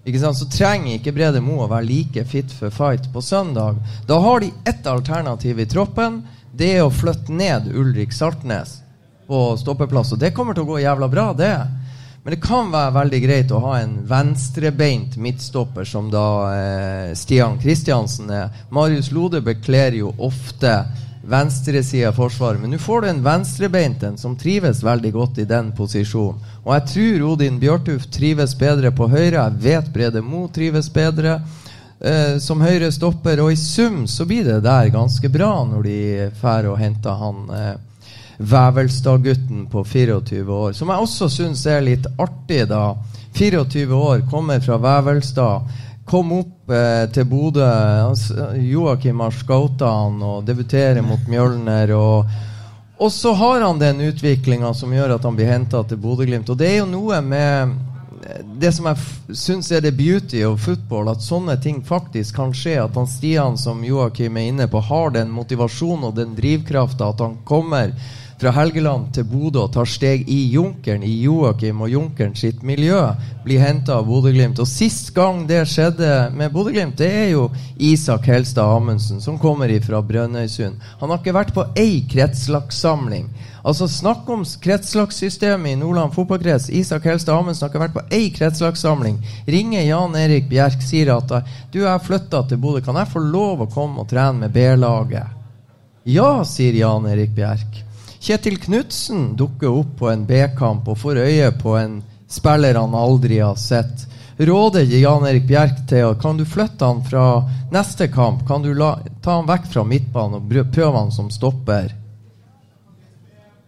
[0.08, 3.82] ikke sant, så trenger ikke Brede Mo å være like fit for fight på søndag.
[4.08, 6.22] Da har de ett alternativ i troppen.
[6.56, 8.78] Det er å flytte ned Ulrik Saltnes
[9.28, 10.14] på stoppeplass.
[10.16, 11.58] Og det kommer til å gå jævla bra, det.
[12.28, 17.56] Men det kan være veldig greit å ha en venstrebeint midtstopper, som da eh, Stian
[17.56, 18.50] Kristiansen er.
[18.68, 20.74] Marius Lode bekler jo ofte
[21.24, 22.60] venstresida av Forsvaret.
[22.60, 26.44] Men nå får du en venstrebeint en som trives veldig godt i den posisjonen.
[26.66, 29.46] Og jeg tror Odin Bjørtuf trives bedre på høyre.
[29.46, 31.38] Jeg vet Brede Mo trives bedre
[32.04, 33.40] eh, som høyre stopper.
[33.40, 36.00] Og i sum så blir det der ganske bra når de
[36.42, 37.76] drar og henter han eh,
[38.38, 40.74] Vævelstad-gutten på 24 år.
[40.74, 42.96] Som jeg også syns er litt artig, da.
[43.38, 45.72] 24 år, kommer fra Vevelstad.
[46.08, 47.66] Kom opp eh, til Bodø.
[48.62, 51.92] Joakim har scouta han og debuterer mot Mjølner.
[51.98, 52.38] Og,
[52.98, 56.50] og så har han den utviklinga som gjør at han blir henta til Bodø-Glimt.
[56.54, 57.76] Og det er jo noe med
[58.60, 62.78] det som jeg syns er det beauty of football, at sånne ting faktisk kan skje.
[62.84, 67.12] At han Stian, som Joakim er inne på, har den motivasjonen og den drivkrafta.
[67.14, 67.94] At han kommer
[68.38, 73.00] fra Helgeland til Bodø og tar steg i Junkeren, i Joakim og Junkeren sitt miljø,
[73.46, 74.60] blir henta av Bodø-Glimt.
[74.62, 77.48] Og sist gang det skjedde med Bodø-Glimt, det er jo
[77.82, 80.78] Isak Helstad Amundsen, som kommer fra Brønnøysund.
[81.02, 83.32] Han har ikke vært på ei kretslagssamling.
[83.68, 86.70] Altså Snakk om kretslagssystemet i Nordland fotballkrets.
[86.70, 89.18] Isak Helstad Amundsen har ikke vært på ei kretslagssamling.
[89.50, 91.34] Ringer Jan Erik Bjerk, sier at
[91.74, 95.34] du, jeg flytta til Bodø, kan jeg få lov å komme og trene med B-laget?
[96.08, 97.87] Ja, sier Jan Erik Bjerk.
[98.28, 103.38] Kjetil Knutsen dukker opp på en B-kamp og får øye på en spiller han aldri
[103.40, 104.04] har sett.
[104.38, 108.42] Råder Jan Erik Bjerk til kan du flytte han fra neste kamp?
[108.48, 111.94] Kan du la, ta han vekk fra midtbanen og prøve han som stopper?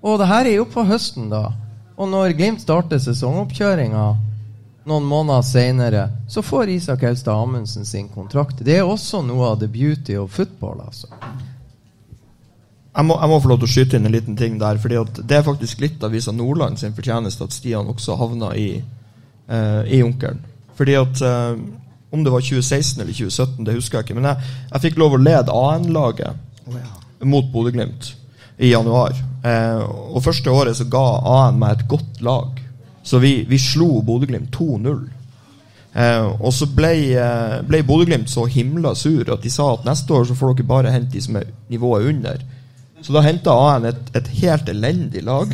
[0.03, 1.53] Og det her er jo på høsten, da.
[1.95, 4.05] Og når Glimt starter sesongoppkjøringa
[4.91, 8.59] noen måneder seinere, så får Isak Elstad Amundsen sin kontrakt.
[8.59, 11.07] Det er også noe av the beauty of football, altså.
[12.89, 14.79] Jeg må, jeg må, få lov til å skyte inn en liten ting der.
[14.81, 18.81] fordi Det er faktisk litt av Visa Nordland sin fortjeneste at Stian også havna i,
[19.49, 20.41] uh, i Junkeren.
[20.77, 21.59] Fordi at uh,
[22.09, 24.15] Om det var 2016 eller 2017, det husker jeg ikke.
[24.17, 26.87] Men jeg, jeg fikk lov å lede AN-laget oh, ja.
[27.21, 28.15] mot Bodø-Glimt
[28.57, 29.13] i januar.
[29.45, 29.85] Uh,
[30.15, 32.57] og første året så ga AN meg et godt lag.
[33.05, 35.05] Så vi, vi slo Bodø-Glimt 2-0.
[36.39, 36.91] og så ble,
[37.69, 40.91] ble Bodø-Glimt så himla sur at de sa at neste år så får dere bare
[40.93, 42.41] hente de som er nivået under.
[43.01, 45.53] Så da henta AN et, et, helt elendig lag.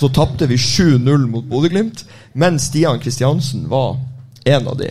[0.00, 3.96] Så tapte vi 7-0 mot Bodø-Glimt, men Stian Kristiansen var
[4.44, 4.90] en av de.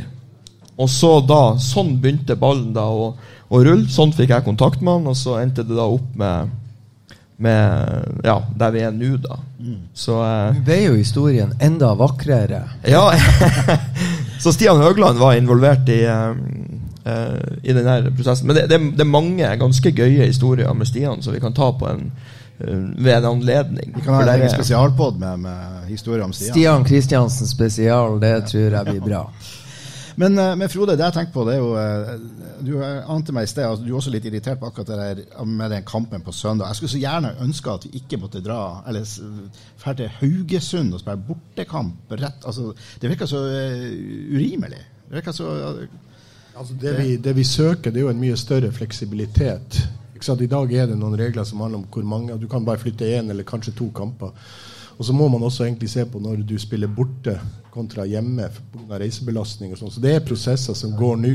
[0.79, 3.13] Og så da, Sånn begynte ballen da å,
[3.49, 3.89] å rulle.
[3.91, 6.59] Sånn fikk jeg kontakt med han, og så endte det da opp med
[7.43, 9.37] med ja, der vi er nå, da.
[9.59, 9.79] Mm.
[9.97, 12.61] Så eh, ble jo historien enda vakrere.
[12.87, 13.07] Ja.
[14.43, 16.37] så Stian Høgland var involvert i eh,
[17.05, 18.47] uh, i denne prosessen.
[18.47, 21.71] Men det, det, det, er mange ganske gøye historier med Stian som vi kan ta
[21.77, 23.95] på en uh, ved en anledning.
[23.95, 26.53] Vi kan ha en egen spesialpod med, med historier om Stian.
[26.53, 29.27] Stian Kristiansen spesial, det tror jeg blir bra.
[30.15, 31.71] Men, uh, men, Frode, det jeg tenker på, det er jo
[32.61, 35.47] Du ante meg i sted, altså, du er også litt irritert på akkurat det der
[35.49, 36.67] med den kampen på søndag.
[36.69, 39.09] Jeg skulle så gjerne ønske at vi ikke måtte dra eller
[39.81, 44.83] dra til Haugesund og spille bortekamp rett altså, Det virker så urimelig.
[45.09, 45.49] Det virker så
[46.57, 49.81] Altså det, vi, det, vi, søker, det er jo en mye større fleksibilitet.
[50.23, 53.03] I dag er det noen regler som handler om hvor mange Du kan bare flytte
[53.03, 54.31] én eller kanskje to kamper.
[54.97, 57.33] Og så må man også egentlig se på når du spiller borte
[57.73, 58.99] kontra hjemme pga.
[59.01, 59.73] reisebelastning.
[59.73, 59.91] og sånn.
[59.91, 61.33] Så det er prosesser som går nå.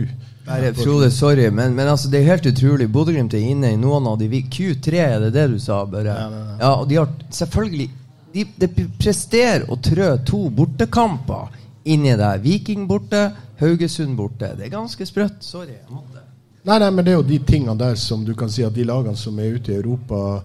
[0.78, 2.88] Frode, sorry, men, men altså, det er helt utrolig.
[2.88, 5.82] Bodø-Glimt er inne i noen av de Q3, er det det du sa?
[5.84, 6.14] Bare?
[6.14, 6.58] Ja, nei, nei.
[6.62, 7.90] ja og de har selvfølgelig
[8.32, 11.52] de, de presterer å trø to bortekamper
[11.88, 12.40] inni der.
[12.44, 13.26] Viking borte,
[13.59, 14.52] Haugesund borte.
[14.56, 15.42] Det er ganske sprøtt.
[15.44, 15.74] Sorry.
[15.74, 16.24] jeg måtte.
[16.68, 18.84] Nei, nei, men det er jo de tingene der som du kan si at de
[18.86, 20.40] lagene som er ute i Europa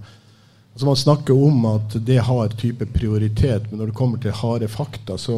[0.74, 4.68] altså Man snakker om at det har type prioritet, men når det kommer til harde
[4.68, 5.36] fakta, så,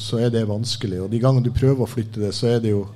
[0.00, 1.02] så er det vanskelig.
[1.04, 2.86] Og de gangene du prøver å flytte det, så er det jo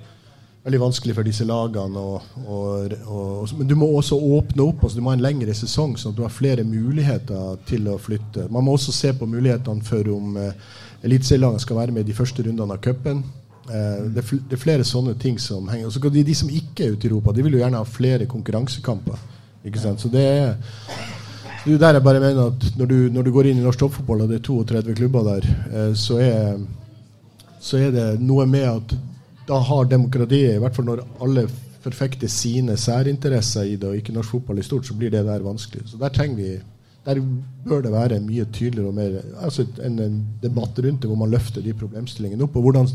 [0.64, 2.00] veldig vanskelig for disse lagene.
[2.00, 4.86] Og, og, og, men du må også åpne opp.
[4.86, 7.98] altså Du må ha en lengre sesong, sånn at du har flere muligheter til å
[8.00, 8.48] flytte.
[8.48, 10.56] Man må også se på mulighetene for om eh,
[11.04, 13.20] eliteserielagene skal være med i de første rundene av cupen.
[13.70, 15.88] Eh, det, det, er flere sånne ting som henger.
[15.88, 17.88] Og så de, de som ikke er ute i Europa, de vil jo gjerne ha
[17.88, 19.20] flere konkurransekamper.
[19.68, 20.02] Ikke sant?
[20.02, 20.54] Så det er
[21.62, 23.78] det er der jeg bare mener at når du, når du går inn i norsk
[23.84, 26.56] toppfotball, og det er 32 klubber der, eh, så, er,
[27.62, 28.96] så er det noe med at
[29.46, 31.46] da har demokratiet, i hvert fall når alle
[31.82, 35.46] forfekter sine særinteresser i det, og ikke norsk fotball i stort, så blir det der
[35.46, 35.86] vanskelig.
[35.90, 36.50] Så der trenger vi
[37.02, 37.18] der
[37.66, 41.32] bør det være mye tydeligere og mer altså en, en debatt rundt det, hvor man
[41.32, 42.56] løfter de problemstillingene opp.
[42.56, 42.86] Og hvordan,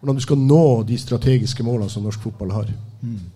[0.00, 2.70] hvordan du skal nå de strategiske målene som norsk fotball har.
[3.02, 3.32] Mm.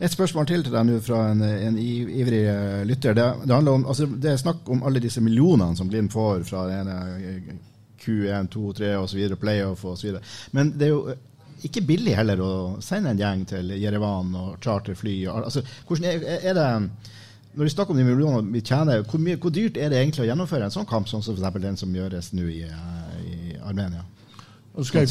[0.00, 3.14] Et spørsmål til til deg nå fra en, en ivrig uh, lytter.
[3.14, 6.42] Det, det, handler om, altså, det er snakk om alle disse millionene som Glimt får
[6.48, 6.96] fra ene
[8.04, 10.18] Q1, 2, 3 osv., playoff osv.
[10.52, 11.14] Men det er jo
[11.64, 12.54] ikke billig heller å
[12.84, 15.14] sende en gjeng til Jerevan og charterfly.
[15.30, 16.68] Altså, hvordan er, er det
[17.54, 20.24] når vi snakker om de millionene vi tjener, hvor, mye, hvor, dyrt er det egentlig
[20.24, 24.02] å gjennomføre en sånn kamp som for den som gjøres nå i, i Armenia?
[24.74, 25.04] Ikke,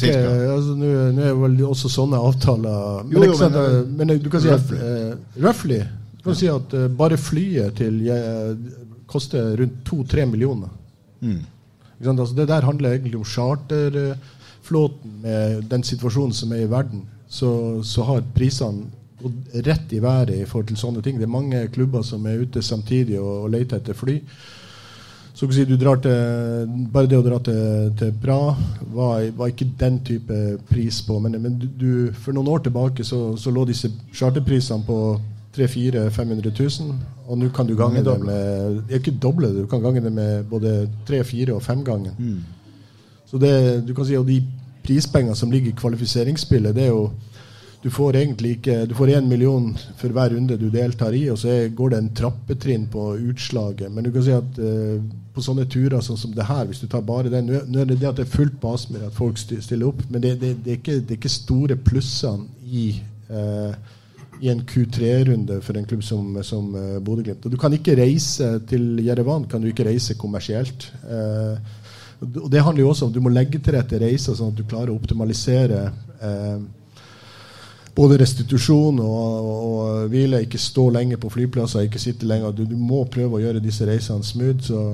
[0.52, 4.42] altså, Nå er vel også sånne avtaler Men, jo, jo, men, uh, men du kan
[4.44, 5.78] si at uh, roughly
[6.18, 8.52] du kan si at uh, bare flyet til uh,
[9.06, 10.70] koster rundt to-tre millioner.
[11.20, 11.42] Mm.
[12.00, 17.04] Altså, det der handler egentlig om charterflåten med den situasjonen som er i verden.
[17.28, 18.88] Så, så har prisene
[19.20, 21.18] gått rett i været i forhold til sånne ting.
[21.18, 24.18] Det er mange klubber som er ute samtidig og, og leter etter fly.
[25.34, 28.54] Så si, du drar til, Bare det å dra til, til Praha
[28.94, 31.18] var, var, ikke den type pris på.
[31.18, 34.98] Men, men du, du, for noen år tilbake så, så lå disse charterprisene på
[35.54, 36.94] 300 000-500 000.
[37.26, 40.44] Og nå kan du gange det med Ikke doble det, du kan gange det med
[40.50, 42.14] både tre, fire og fem ganger.
[42.18, 42.40] Mm.
[43.26, 43.54] Så det,
[43.88, 44.42] du kan si, og de
[44.84, 47.08] prispengene som ligger i kvalifiseringsspillet, det er jo
[47.84, 49.66] du får egentlig ikke Du får én million
[50.00, 53.90] for hver runde du deltar i, og så går det en trappetrinn på utslaget.
[53.92, 55.02] Men du kan si at uh,
[55.34, 57.98] på sånne turer sånn som det her, hvis du tar bare den Nå er det
[58.00, 60.70] det at det er fullt på Aspmyr, at folk stiller opp, men det, det, det,
[60.72, 62.86] er, ikke, det er, ikke, store plussene i
[63.28, 63.74] uh,
[64.40, 67.44] i en Q3-runde for en klubb som, som uh, Bodø-Glimt.
[67.52, 70.88] Du kan ikke reise til Jerevan kan du ikke reise kommersielt.
[71.04, 71.60] Uh,
[72.24, 74.64] og Det handler jo også om du må legge til rette reiser, sånn at du
[74.64, 75.82] klarer å optimalisere
[76.24, 76.64] uh,
[77.96, 80.42] både restitusjon og, og, hvile.
[80.44, 82.54] Ikke stå lenge på flyplasser, ikke sitte lenger.
[82.56, 84.62] Du, du må prøve å gjøre disse reisene smooth.
[84.68, 84.86] så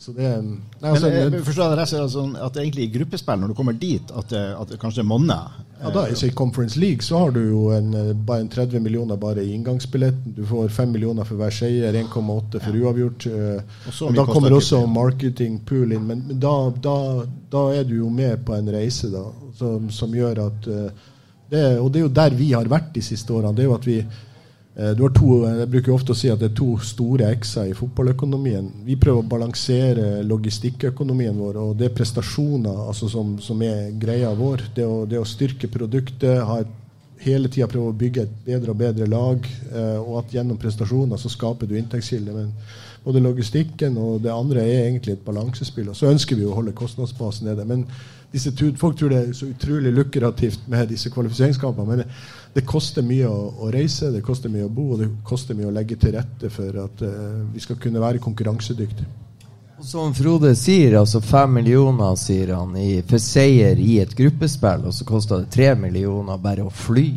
[0.00, 0.28] så det,
[0.80, 4.12] nei, altså, Men jeg forstår det altså, at egentlig i gruppespill, når du kommer dit,
[4.16, 5.58] at det, at det kanskje monner?
[5.82, 7.92] Ja, da, I Conference League så har du jo en,
[8.24, 10.32] bare en 30 millioner bare i inngangsbilletten.
[10.36, 13.26] Du får 5 millioner for hver seier, 1,8 for uavgjort.
[13.28, 13.60] Eh,
[13.90, 16.08] og, og Da kommer også marketing pool inn.
[16.08, 16.96] Men, men da, da,
[17.52, 19.26] da, er du jo med på en reise da,
[19.60, 21.08] som, som gjør at uh,
[21.50, 23.56] det, og det er jo der vi har vært de siste årene.
[23.56, 26.38] det er jo at vi eh, du har to, Jeg bruker ofte å si at
[26.40, 28.70] det er to store x-er i fotballøkonomien.
[28.86, 34.30] Vi prøver å balansere logistikkøkonomien vår, og det er prestasjoner altså som, som, er greia
[34.34, 34.68] vår.
[34.76, 36.76] Det å, det å styrke produktet, et,
[37.20, 41.20] hele tida prøve å bygge et bedre og bedre lag, eh, og at gjennom prestasjoner
[41.20, 42.38] så skaper du inntektskilder.
[42.38, 42.54] Men
[43.04, 45.90] både logistikken og det andre er egentlig et balansespill.
[45.90, 47.64] Og så ønsker vi å holde kostnadsbasen nede.
[47.64, 47.84] men
[48.32, 51.88] disse, folk tror det er så utrolig lukrativt med disse kvalifiseringskampene.
[51.88, 52.06] Men det,
[52.54, 55.70] det koster mye å, å, reise, det koster mye å bo, og det koster mye
[55.70, 59.08] å legge til rette for at uh, vi skal kunne være konkurransedyktige.
[59.80, 64.94] Som Frode sier, altså fem millioner sier han, i, for seier i et gruppespill, og
[64.94, 67.08] så koster det tre millioner bare å fly.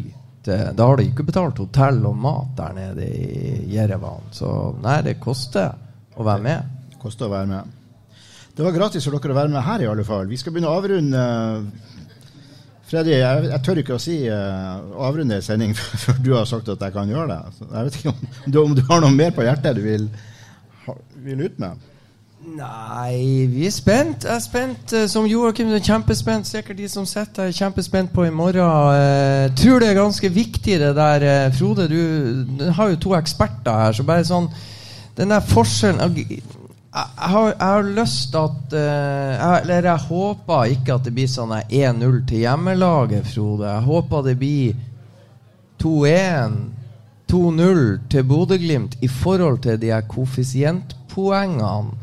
[0.44, 4.32] Da har de ikke betalt hotell og mat der nede i Jerevan.
[4.36, 4.48] Så
[4.84, 5.76] nei, det koster
[6.16, 6.74] å være med.
[6.96, 7.80] Det koster å være med.
[8.54, 10.28] Det var gratis for dere å være med her, i alle fall.
[10.30, 11.22] Vi skal begynne å avrunde.
[12.86, 15.74] Freddy, jeg, jeg tør ikke å si uh, avrunde en sending
[16.04, 17.56] før du har sagt at jeg kan gjøre det.
[17.58, 18.22] Så jeg vet ikke om
[18.54, 20.06] du, om du, har noe mer på hjertet du vil,
[21.26, 21.90] vil ut med?
[22.54, 24.28] Nei, vi er spent.
[24.28, 24.94] Jeg er spent.
[25.00, 26.46] Eh, som Joakim er kjempespent.
[26.46, 28.60] Sikkert de som sitter her, kjempespent på i morgen.
[28.62, 31.32] Jeg eh, tror det er ganske viktig, det der.
[31.58, 34.52] Frode, du, du har jo to eksperter her, så bare sånn
[35.18, 36.02] Den der forskjellen
[36.94, 41.30] jeg har, jeg har, lyst til at uh, Eller jeg håper ikke at det blir
[41.32, 43.66] sånn 1-0 til hjemmelaget, Frode.
[43.66, 44.76] Jeg håper det blir
[45.82, 46.54] 2-1,
[47.34, 47.82] 2-0
[48.14, 51.98] til Bodø-Glimt i forhold til de her koeffisientpoengene.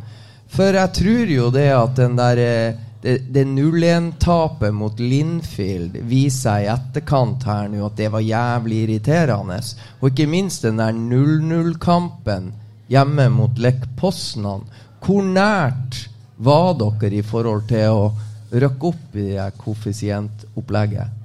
[0.51, 6.43] For jeg tror jo det at den der eh, det, det 0-1-tapet mot Linfield viser
[6.43, 9.61] seg i etterkant her nå at det var jævlig irriterende.
[10.01, 12.51] Og ikke minst den der 0-0-kampen
[12.91, 14.66] hjemme mot Lech Poznan.
[15.01, 16.09] Hvor nært
[16.41, 18.11] var dere i forhold til å
[18.51, 21.16] røkke opp i det koeffisientopplegget?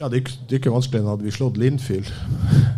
[0.00, 1.04] Ja, det det er ikke vanskelig.
[1.06, 2.10] Hadde vi slått Linfield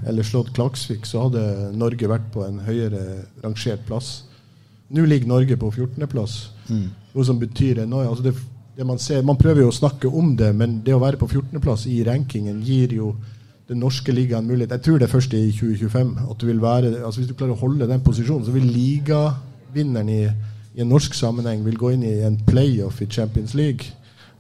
[0.07, 4.11] eller slått Klaksvik, så hadde Norge vært på en høyere rangert plass.
[4.95, 6.35] Nå ligger Norge på 14.-plass,
[6.69, 6.85] mm.
[7.15, 8.13] noe som betyr enormt.
[8.13, 8.35] Altså det,
[8.77, 11.27] det man, ser, man prøver jo å snakke om det, men det å være på
[11.27, 13.15] 14.-plass i rankingen gir jo
[13.69, 16.19] den norske ligaen mulighet Jeg tror det er først i 2025.
[16.31, 20.09] at du vil være, altså Hvis du klarer å holde den posisjonen, så vil ligavinneren
[20.09, 20.23] i,
[20.77, 23.91] i en norsk sammenheng vil gå inn i en playoff i Champions League.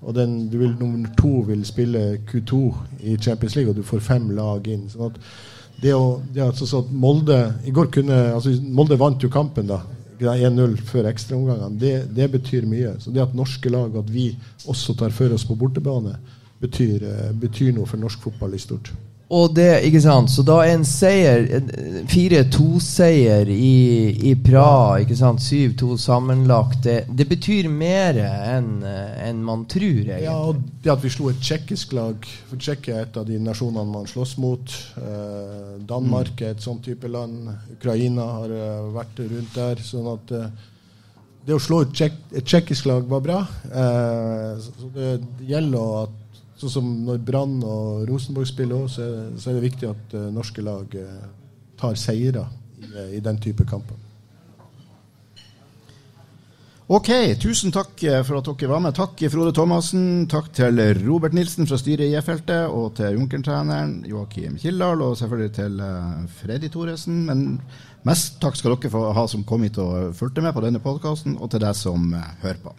[0.02, 2.60] Og den, du vil, nummer to vil spille Q2
[3.02, 4.88] i Champions League, og du får fem lag inn.
[4.92, 5.20] sånn at
[5.82, 9.68] det å, det altså, så at Molde i går kunne, altså Molde vant jo kampen
[9.68, 9.82] da
[10.16, 12.94] 1-0 før ekstraomgangene, det, det betyr mye.
[13.00, 14.30] Så det at norske lag, at vi
[14.64, 16.14] også tar for oss på bortebane,
[16.62, 18.94] betyr, eh, betyr noe for norsk fotball i stort.
[19.26, 21.70] Og det, ikke sant, Så da en seier, en
[22.06, 23.72] 4-2-seier i,
[24.30, 30.28] i Praha, ikke sant, 7-2 sammenlagt, det, det, betyr mer enn en man tror, egentlig.
[30.28, 33.40] Ja, og det at vi slo et tsjekkisk lag For Tsjekkia er et av de
[33.42, 34.78] nasjonene man slåss mot.
[35.02, 37.50] Eh, Danmark er et sånn type land.
[37.74, 39.82] Ukraina har uh, vært rundt der.
[39.82, 40.72] sånn at uh,
[41.46, 43.40] det å slå et tsjekkisk lag var bra.
[43.70, 45.10] Eh, så det
[45.46, 46.14] gjelder at
[46.56, 49.04] Sånn som når Brann og Rosenborg spiller òg, så,
[49.36, 51.28] så, er det viktig at uh, norske lag uh,
[51.76, 52.46] tar seire
[52.80, 53.98] i, uh, i, den type kamper.
[56.86, 57.10] Ok,
[57.42, 58.94] tusen takk for at dere var med.
[58.94, 60.28] Takk Frode Thomassen.
[60.30, 65.52] Takk til Robert Nilsen fra styret i E-feltet, og til Junkern-treneren Joakim Kildahl, og selvfølgelig
[65.58, 65.82] til
[66.38, 67.24] Freddy Thoresen.
[67.26, 67.44] Men
[68.06, 71.50] mest takk skal dere ha som kom hit og fulgte med på denne podkasten, og
[71.50, 72.78] til deg som hører på.